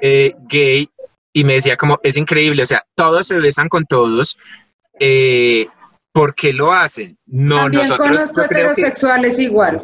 eh, 0.00 0.34
gay 0.48 0.88
y 1.32 1.44
me 1.44 1.54
decía 1.54 1.76
como, 1.76 1.98
es 2.02 2.16
increíble, 2.16 2.62
o 2.62 2.66
sea, 2.66 2.84
todos 2.94 3.26
se 3.26 3.38
besan 3.38 3.68
con 3.68 3.84
todos. 3.84 4.38
Eh, 4.98 5.68
¿Por 6.12 6.34
qué 6.34 6.54
lo 6.54 6.72
hacen? 6.72 7.18
No, 7.26 7.56
También 7.56 7.82
nosotros 7.82 8.32
creo 8.32 8.48
que 8.48 8.54
heterosexuales 8.54 9.38
igual. 9.38 9.82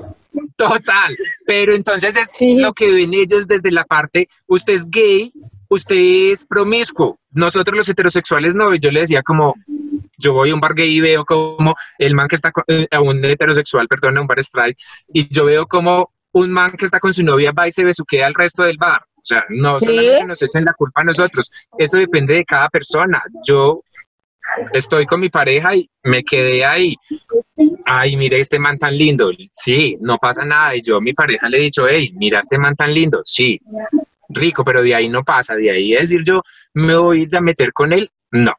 Total, 0.57 1.17
pero 1.47 1.75
entonces 1.75 2.17
es 2.17 2.31
Sí. 2.31 2.55
lo 2.55 2.73
que 2.73 2.91
ven 2.91 3.13
ellos 3.13 3.47
desde 3.47 3.71
la 3.71 3.85
parte, 3.85 4.29
usted 4.47 4.73
es 4.73 4.89
gay, 4.89 5.31
usted 5.75 5.97
es 6.33 6.45
promiscuo, 6.47 7.19
nosotros 7.31 7.77
los 7.77 7.89
heterosexuales 7.89 8.55
no, 8.55 8.75
yo 8.75 8.91
le 8.91 9.01
decía 9.01 9.23
como, 9.23 9.55
yo 10.19 10.33
voy 10.35 10.51
a 10.51 10.55
un 10.55 10.61
bar 10.61 10.75
gay 10.75 10.95
y 10.97 11.01
veo 11.01 11.25
como 11.25 11.75
el 11.99 12.15
man 12.15 12.29
que 12.29 12.37
está, 12.37 12.53
con, 12.53 12.65
eh, 12.69 12.87
a 12.91 13.01
un 13.01 13.25
heterosexual, 13.25 13.89
perdón, 13.89 14.19
a 14.19 14.21
un 14.21 14.27
bar 14.27 14.39
straight, 14.41 14.77
y 15.13 15.33
yo 15.35 15.45
veo 15.47 15.67
como 15.67 16.11
un 16.33 16.53
man 16.53 16.73
que 16.73 16.85
está 16.85 17.01
con 17.01 17.13
su 17.13 17.23
novia 17.25 17.53
va 17.53 17.69
y 17.69 17.73
se 17.73 17.85
besuquea 17.85 18.27
al 18.27 18.35
resto 18.35 18.63
del 18.63 18.77
bar, 18.79 19.03
o 19.17 19.25
sea, 19.25 19.45
no 19.49 19.79
Sí. 19.81 19.87
solamente 19.87 20.25
nos 20.27 20.43
echen 20.43 20.65
la 20.65 20.75
culpa 20.75 21.01
a 21.01 21.05
nosotros, 21.05 21.51
eso 21.79 21.99
depende 21.99 22.35
de 22.35 22.45
cada 22.45 22.69
persona, 22.69 23.23
yo 23.47 23.83
estoy 24.73 25.07
con 25.07 25.21
mi 25.21 25.31
pareja 25.31 25.75
y 25.75 25.89
me 26.03 26.23
quedé 26.23 26.65
ahí, 26.65 26.95
ay, 27.87 28.17
mira 28.17 28.37
este 28.37 28.59
man 28.59 28.79
tan 28.79 28.97
lindo. 28.97 29.31
Sí, 29.53 29.97
no 30.01 30.19
pasa 30.19 30.45
nada. 30.45 30.77
Y 30.77 30.83
yo 30.83 30.97
a 30.97 31.01
mi 31.01 31.15
pareja 31.15 31.49
le 31.49 31.59
he 31.59 31.61
dicho, 31.63 31.87
hey, 31.89 32.13
mira 32.15 32.41
este 32.41 32.59
man 32.59 32.77
tan 32.77 32.93
lindo. 32.93 33.23
Sí, 33.25 33.61
rico, 34.33 34.65
pero 34.65 34.83
de 34.83 34.95
ahí 34.95 35.09
no 35.09 35.23
pasa. 35.25 35.55
De 35.55 35.71
ahí 35.71 35.95
es 35.95 36.11
decir, 36.11 36.23
yo 36.25 36.43
me 36.75 36.97
voy 36.97 37.21
a 37.21 37.23
ir 37.23 37.37
a 37.37 37.41
meter 37.41 37.73
con 37.73 37.93
él. 37.93 38.11
No. 38.31 38.55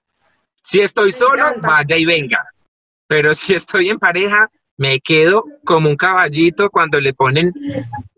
Si 0.62 0.80
estoy 0.80 1.12
solo, 1.12 1.44
vaya 1.62 1.98
y 1.98 2.06
venga. 2.06 2.46
Pero 3.08 3.34
si 3.34 3.54
estoy 3.54 3.90
en 3.90 4.00
pareja, 4.00 4.50
me 4.78 5.00
quedo 5.00 5.44
como 5.66 5.90
un 5.90 5.96
caballito 5.96 6.70
cuando 6.70 7.00
le 7.00 7.14
ponen 7.14 7.52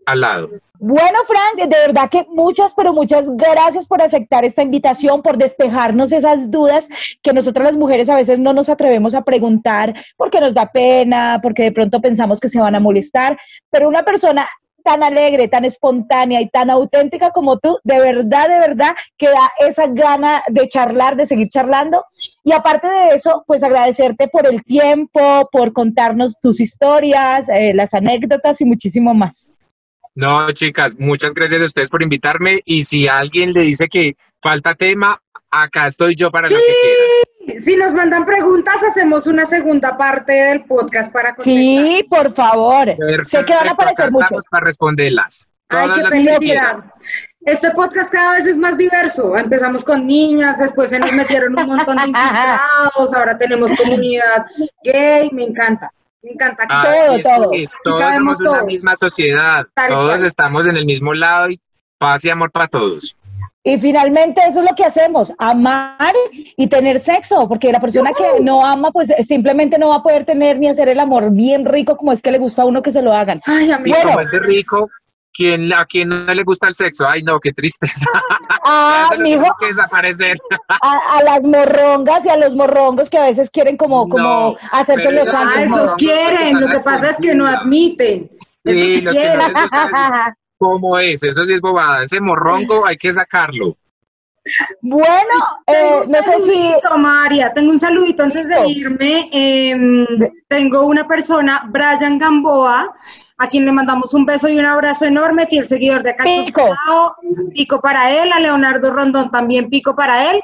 al 0.06 0.20
lado. 0.20 0.50
Bueno, 0.78 1.18
Frank, 1.26 1.56
de 1.56 1.86
verdad 1.86 2.10
que 2.10 2.26
muchas, 2.28 2.74
pero 2.74 2.92
muchas 2.92 3.24
gracias 3.26 3.86
por 3.86 4.02
aceptar 4.02 4.44
esta 4.44 4.62
invitación, 4.62 5.22
por 5.22 5.38
despejarnos 5.38 6.12
esas 6.12 6.50
dudas 6.50 6.86
que 7.22 7.32
nosotros 7.32 7.64
las 7.64 7.76
mujeres 7.76 8.10
a 8.10 8.16
veces 8.16 8.38
no 8.38 8.52
nos 8.52 8.68
atrevemos 8.68 9.14
a 9.14 9.24
preguntar 9.24 9.94
porque 10.16 10.40
nos 10.40 10.54
da 10.54 10.70
pena, 10.70 11.40
porque 11.42 11.64
de 11.64 11.72
pronto 11.72 12.00
pensamos 12.00 12.40
que 12.40 12.48
se 12.48 12.60
van 12.60 12.74
a 12.74 12.80
molestar, 12.80 13.38
pero 13.70 13.88
una 13.88 14.04
persona 14.04 14.46
tan 14.86 15.02
alegre, 15.02 15.48
tan 15.48 15.64
espontánea 15.64 16.40
y 16.40 16.48
tan 16.48 16.70
auténtica 16.70 17.32
como 17.32 17.58
tú, 17.58 17.76
de 17.82 17.98
verdad, 17.98 18.48
de 18.48 18.58
verdad, 18.60 18.94
que 19.18 19.26
da 19.26 19.50
esa 19.58 19.88
gana 19.88 20.44
de 20.46 20.68
charlar, 20.68 21.16
de 21.16 21.26
seguir 21.26 21.48
charlando. 21.48 22.04
Y 22.44 22.52
aparte 22.52 22.86
de 22.86 23.08
eso, 23.08 23.42
pues 23.48 23.64
agradecerte 23.64 24.28
por 24.28 24.46
el 24.46 24.62
tiempo, 24.62 25.48
por 25.50 25.72
contarnos 25.72 26.36
tus 26.40 26.60
historias, 26.60 27.48
eh, 27.48 27.74
las 27.74 27.92
anécdotas 27.94 28.60
y 28.60 28.64
muchísimo 28.64 29.12
más. 29.12 29.52
No, 30.14 30.50
chicas, 30.52 30.96
muchas 30.98 31.34
gracias 31.34 31.60
a 31.60 31.64
ustedes 31.64 31.90
por 31.90 32.02
invitarme. 32.02 32.60
Y 32.64 32.84
si 32.84 33.08
alguien 33.08 33.52
le 33.52 33.62
dice 33.62 33.88
que 33.88 34.14
falta 34.40 34.74
tema, 34.74 35.20
acá 35.50 35.86
estoy 35.86 36.14
yo 36.14 36.30
para 36.30 36.48
lo 36.48 36.56
que 36.56 36.62
quieran. 36.64 37.15
Si 37.60 37.76
nos 37.76 37.94
mandan 37.94 38.24
preguntas, 38.24 38.82
hacemos 38.82 39.26
una 39.26 39.44
segunda 39.44 39.96
parte 39.96 40.32
del 40.32 40.64
podcast 40.64 41.12
para 41.12 41.34
contestar. 41.34 41.54
Sí, 41.54 42.06
por 42.08 42.34
favor. 42.34 42.88
sé 43.28 43.44
que 43.44 43.54
van 43.54 43.68
a 43.68 43.72
aparecer 43.72 44.10
muchos. 44.12 44.44
para 44.50 44.64
responderlas. 44.64 45.48
Ay, 45.68 45.90
qué 45.96 46.04
felicidad. 46.04 46.84
Este 47.40 47.70
podcast 47.70 48.12
cada 48.12 48.34
vez 48.34 48.46
es 48.46 48.56
más 48.56 48.76
diverso. 48.76 49.36
Empezamos 49.36 49.84
con 49.84 50.06
niñas, 50.06 50.58
después 50.58 50.90
se 50.90 50.98
nos 50.98 51.12
metieron 51.12 51.56
un 51.58 51.66
montón 51.66 51.96
de 51.96 52.04
invitados, 52.06 53.14
ahora 53.14 53.38
tenemos 53.38 53.72
comunidad 53.74 54.46
gay, 54.82 55.30
me 55.32 55.44
encanta. 55.44 55.92
Me 56.22 56.32
encanta 56.32 56.66
ah, 56.68 56.84
todo, 57.06 57.18
todo. 57.20 57.50
todos 57.84 58.14
somos 58.16 58.40
una 58.40 58.64
misma 58.64 58.96
sociedad, 58.96 59.64
todos 59.88 60.24
estamos 60.24 60.66
en 60.66 60.76
el 60.76 60.84
mismo 60.84 61.14
lado 61.14 61.50
y 61.50 61.60
paz 61.98 62.24
y 62.24 62.30
amor 62.30 62.50
para 62.50 62.66
todos. 62.66 63.16
Y 63.66 63.80
finalmente 63.80 64.40
eso 64.46 64.60
es 64.60 64.70
lo 64.70 64.76
que 64.76 64.84
hacemos, 64.84 65.32
amar 65.38 66.14
y 66.56 66.68
tener 66.68 67.00
sexo, 67.00 67.48
porque 67.48 67.72
la 67.72 67.80
persona 67.80 68.12
que 68.16 68.40
no 68.40 68.64
ama, 68.64 68.92
pues 68.92 69.10
simplemente 69.26 69.76
no 69.76 69.88
va 69.88 69.96
a 69.96 70.02
poder 70.04 70.24
tener 70.24 70.60
ni 70.60 70.68
hacer 70.68 70.88
el 70.88 71.00
amor 71.00 71.32
bien 71.32 71.64
rico 71.64 71.96
como 71.96 72.12
es 72.12 72.22
que 72.22 72.30
le 72.30 72.38
gusta 72.38 72.62
a 72.62 72.66
uno 72.66 72.80
que 72.80 72.92
se 72.92 73.02
lo 73.02 73.12
hagan. 73.12 73.40
Ay, 73.44 73.72
a 73.72 73.78
mí 73.78 73.90
como 74.04 74.20
es 74.20 74.30
de 74.30 74.38
rico, 74.38 74.88
¿quién, 75.34 75.72
¿a 75.72 75.84
quien 75.84 76.10
no 76.10 76.32
le 76.32 76.44
gusta 76.44 76.68
el 76.68 76.74
sexo? 76.74 77.08
Ay, 77.08 77.24
no, 77.24 77.40
qué 77.40 77.52
tristeza. 77.52 78.08
Ah, 78.68 79.10
mijo, 79.18 79.44
que 79.58 79.66
desaparecer. 79.66 80.38
A, 80.68 81.22
las 81.24 81.42
morrongas 81.42 82.24
y 82.24 82.28
a 82.28 82.36
los 82.36 82.54
morrongos 82.54 83.10
que 83.10 83.18
a 83.18 83.26
veces 83.26 83.50
quieren 83.50 83.76
como, 83.76 84.08
como 84.08 84.56
hacerse 84.70 85.10
los 85.10 85.26
Ah, 85.32 85.62
esos 85.62 85.94
quieren, 85.94 86.60
lo 86.60 86.68
que 86.68 86.78
pasa 86.80 87.10
es 87.10 87.16
que 87.16 87.34
no 87.34 87.46
admiten. 87.46 88.30
Sí, 88.64 89.00
los 89.00 89.16
que 89.16 89.28
no 89.28 89.36
les 89.38 89.54
gusta 89.54 90.36
¿Cómo 90.58 90.98
es? 90.98 91.22
Eso 91.22 91.44
sí 91.44 91.54
es 91.54 91.60
bobada. 91.60 92.02
Ese 92.02 92.20
morrongo 92.20 92.86
hay 92.86 92.96
que 92.96 93.12
sacarlo. 93.12 93.76
Bueno, 94.80 95.34
eh, 95.66 96.04
no 96.06 96.22
sé 96.22 96.44
si... 96.44 96.98
María, 96.98 97.52
tengo 97.52 97.70
un 97.72 97.80
saludito 97.80 98.22
antes 98.22 98.48
de 98.48 98.68
irme. 98.68 99.28
Em, 99.32 100.06
tengo 100.48 100.86
una 100.86 101.06
persona, 101.06 101.68
Brian 101.68 102.18
Gamboa, 102.18 102.94
a 103.38 103.48
quien 103.48 103.64
le 103.64 103.72
mandamos 103.72 104.14
un 104.14 104.24
beso 104.24 104.48
y 104.48 104.58
un 104.58 104.64
abrazo 104.64 105.04
enorme, 105.04 105.46
fiel 105.46 105.66
seguidor 105.66 106.02
de 106.02 106.10
acá. 106.10 106.24
Pico. 106.24 106.74
Pico 107.52 107.80
para 107.80 108.12
él, 108.12 108.32
a 108.32 108.40
Leonardo 108.40 108.92
Rondón 108.92 109.30
también 109.30 109.68
pico 109.68 109.94
para 109.96 110.30
él. 110.30 110.40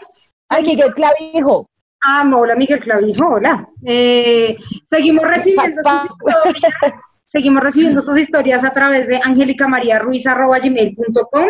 Ay, 0.48 0.64
Miguel 0.64 0.92
Clavijo. 0.94 1.68
Ah, 2.04 2.28
hola 2.34 2.56
Miguel 2.56 2.80
Clavijo, 2.80 3.26
hola. 3.26 3.68
Eh, 3.84 4.56
seguimos 4.82 5.24
recibiendo 5.24 5.80
sus 5.82 6.10
historias 6.10 6.94
Seguimos 7.32 7.62
recibiendo 7.62 8.02
sus 8.02 8.18
historias 8.18 8.62
a 8.62 8.74
través 8.74 9.08
de 9.08 9.18
angelicamariaruiz.com 9.24 11.46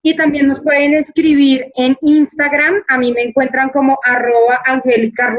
y 0.00 0.14
también 0.14 0.46
nos 0.46 0.60
pueden 0.60 0.94
escribir 0.94 1.66
en 1.74 1.96
Instagram. 2.02 2.84
A 2.86 2.98
mí 2.98 3.12
me 3.12 3.22
encuentran 3.22 3.70
como 3.70 3.98
arroba 4.04 4.60
Angélica 4.64 5.36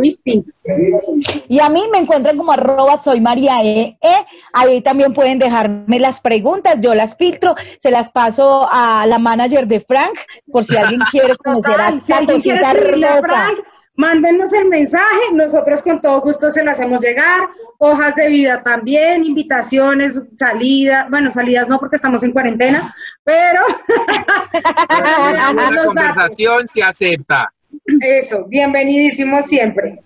Y 1.47 1.61
a 1.61 1.69
mí 1.69 1.83
me 1.93 1.99
encuentran 1.99 2.35
como 2.35 2.51
arroba 2.51 2.97
soy 2.97 3.21
María 3.21 3.63
e, 3.63 3.97
e. 4.01 4.15
Ahí 4.51 4.81
también 4.81 5.13
pueden 5.13 5.39
dejarme 5.39 5.97
las 5.97 6.19
preguntas, 6.19 6.75
yo 6.81 6.93
las 6.93 7.15
filtro, 7.15 7.55
se 7.81 7.89
las 7.89 8.11
paso 8.11 8.67
a 8.69 9.07
la 9.07 9.17
manager 9.17 9.65
de 9.65 9.79
Frank, 9.79 10.19
por 10.51 10.65
si 10.65 10.75
alguien 10.75 10.99
quiere 11.09 11.35
conocer 11.37 11.79
a 11.79 12.01
si 12.01 12.11
alguien 12.11 12.41
quiere 12.41 12.59
Frank, 12.59 13.59
Mándenos 13.99 14.53
el 14.53 14.63
mensaje, 14.69 15.33
nosotros 15.33 15.81
con 15.81 16.01
todo 16.01 16.21
gusto 16.21 16.49
se 16.51 16.63
lo 16.63 16.71
hacemos 16.71 17.01
llegar, 17.01 17.49
hojas 17.79 18.15
de 18.15 18.29
vida 18.29 18.63
también, 18.63 19.25
invitaciones, 19.25 20.21
salidas, 20.37 21.09
bueno, 21.09 21.29
salidas 21.31 21.67
no 21.67 21.77
porque 21.77 21.97
estamos 21.97 22.23
en 22.23 22.31
cuarentena, 22.31 22.95
pero... 23.25 23.61
la 25.53 25.83
conversación 25.85 26.65
se 26.65 26.81
acepta. 26.81 27.51
Eso, 27.99 28.45
bienvenidísimo 28.45 29.43
siempre. 29.43 29.99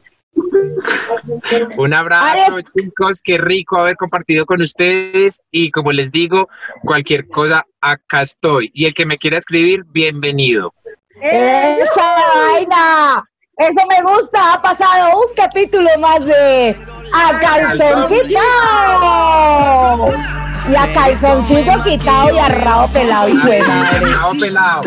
Un 1.77 1.93
abrazo, 1.93 2.61
chicos. 2.75 3.21
Qué 3.23 3.37
rico 3.37 3.77
haber 3.77 3.95
compartido 3.95 4.47
con 4.47 4.59
ustedes. 4.63 5.39
Y 5.51 5.69
como 5.69 5.91
les 5.91 6.11
digo, 6.11 6.49
cualquier 6.81 7.27
cosa, 7.27 7.67
acá 7.79 8.21
estoy. 8.21 8.71
Y 8.73 8.87
el 8.87 8.95
que 8.95 9.05
me 9.05 9.19
quiera 9.19 9.37
escribir, 9.37 9.83
bienvenido. 9.85 10.73
¡Esa 11.21 12.15
vaina! 12.33 13.29
Eso 13.57 13.81
me 13.87 14.01
gusta, 14.01 14.53
ha 14.53 14.61
pasado 14.61 15.19
un 15.19 15.27
capítulo 15.35 15.87
más 15.99 16.25
de 16.25 16.75
A 17.13 17.39
Calzón 17.39 18.07
Quitado. 18.09 20.05
Y 20.69 20.75
a 20.75 20.87
calzoncito 20.91 21.83
quitado 21.83 22.33
y 22.33 22.39
a 22.39 22.47
rabo 22.47 22.87
pelado 22.87 23.29
y 23.29 23.37
suena. 23.37 23.91
Rabo 23.91 24.33
pelado. 24.39 24.81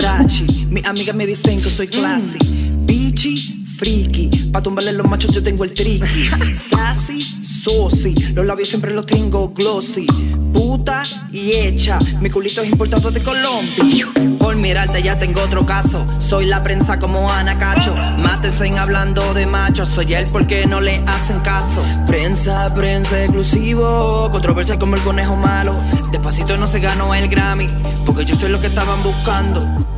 Mi 0.69 0.83
amiga 0.85 1.13
me 1.13 1.27
dicen 1.27 1.63
que 1.63 1.69
soy 1.69 1.87
classy. 1.87 2.39
Bichi, 2.87 3.65
friki. 3.77 4.51
Pa' 4.53 4.63
tumbarle 4.63 4.95
los 4.95 5.07
machos 5.07 5.31
yo 5.33 5.43
tengo 5.43 5.63
el 5.65 5.73
tricky. 5.73 6.31
Sassy, 6.55 7.21
Los 7.67 8.47
labios 8.47 8.69
siempre 8.69 8.95
los 8.95 9.07
tengo 9.07 9.49
glossy 9.49 10.07
puta 10.53 11.03
y 11.33 11.51
hecha. 11.51 11.99
Mi 12.21 12.31
culito 12.31 12.63
es 12.63 12.71
importado 12.71 13.11
de 13.11 13.21
Colombia. 13.21 14.07
Por 14.39 14.55
mirarte 14.55 15.03
ya 15.03 15.19
tengo 15.19 15.43
otro 15.43 15.67
caso. 15.67 16.07
Soy 16.19 16.47
la 16.47 16.63
prensa 16.63 17.01
como 17.01 17.29
Ana 17.29 17.59
Cacho. 17.59 17.97
Mátesen 18.19 18.79
hablando 18.79 19.35
de 19.35 19.47
machos. 19.47 19.89
Soy 19.89 20.15
él 20.15 20.27
porque 20.31 20.65
no 20.67 20.81
le 20.81 21.03
hacen 21.09 21.41
caso. 21.41 21.85
Prensa, 22.07 22.73
prensa 22.73 23.25
exclusivo. 23.25 24.31
Controversia 24.31 24.79
como 24.79 24.95
el 24.95 25.03
conejo 25.03 25.37
malo. 25.37 25.77
Despacito 26.13 26.57
no 26.57 26.69
se 26.69 26.79
ganó 26.79 27.15
el 27.15 27.29
Grammy. 27.29 27.67
Porque 28.05 28.25
yo 28.25 28.37
soy 28.37 28.51
lo 28.51 28.61
que 28.61 28.69
estaban 28.69 29.03
buscando. 29.03 29.96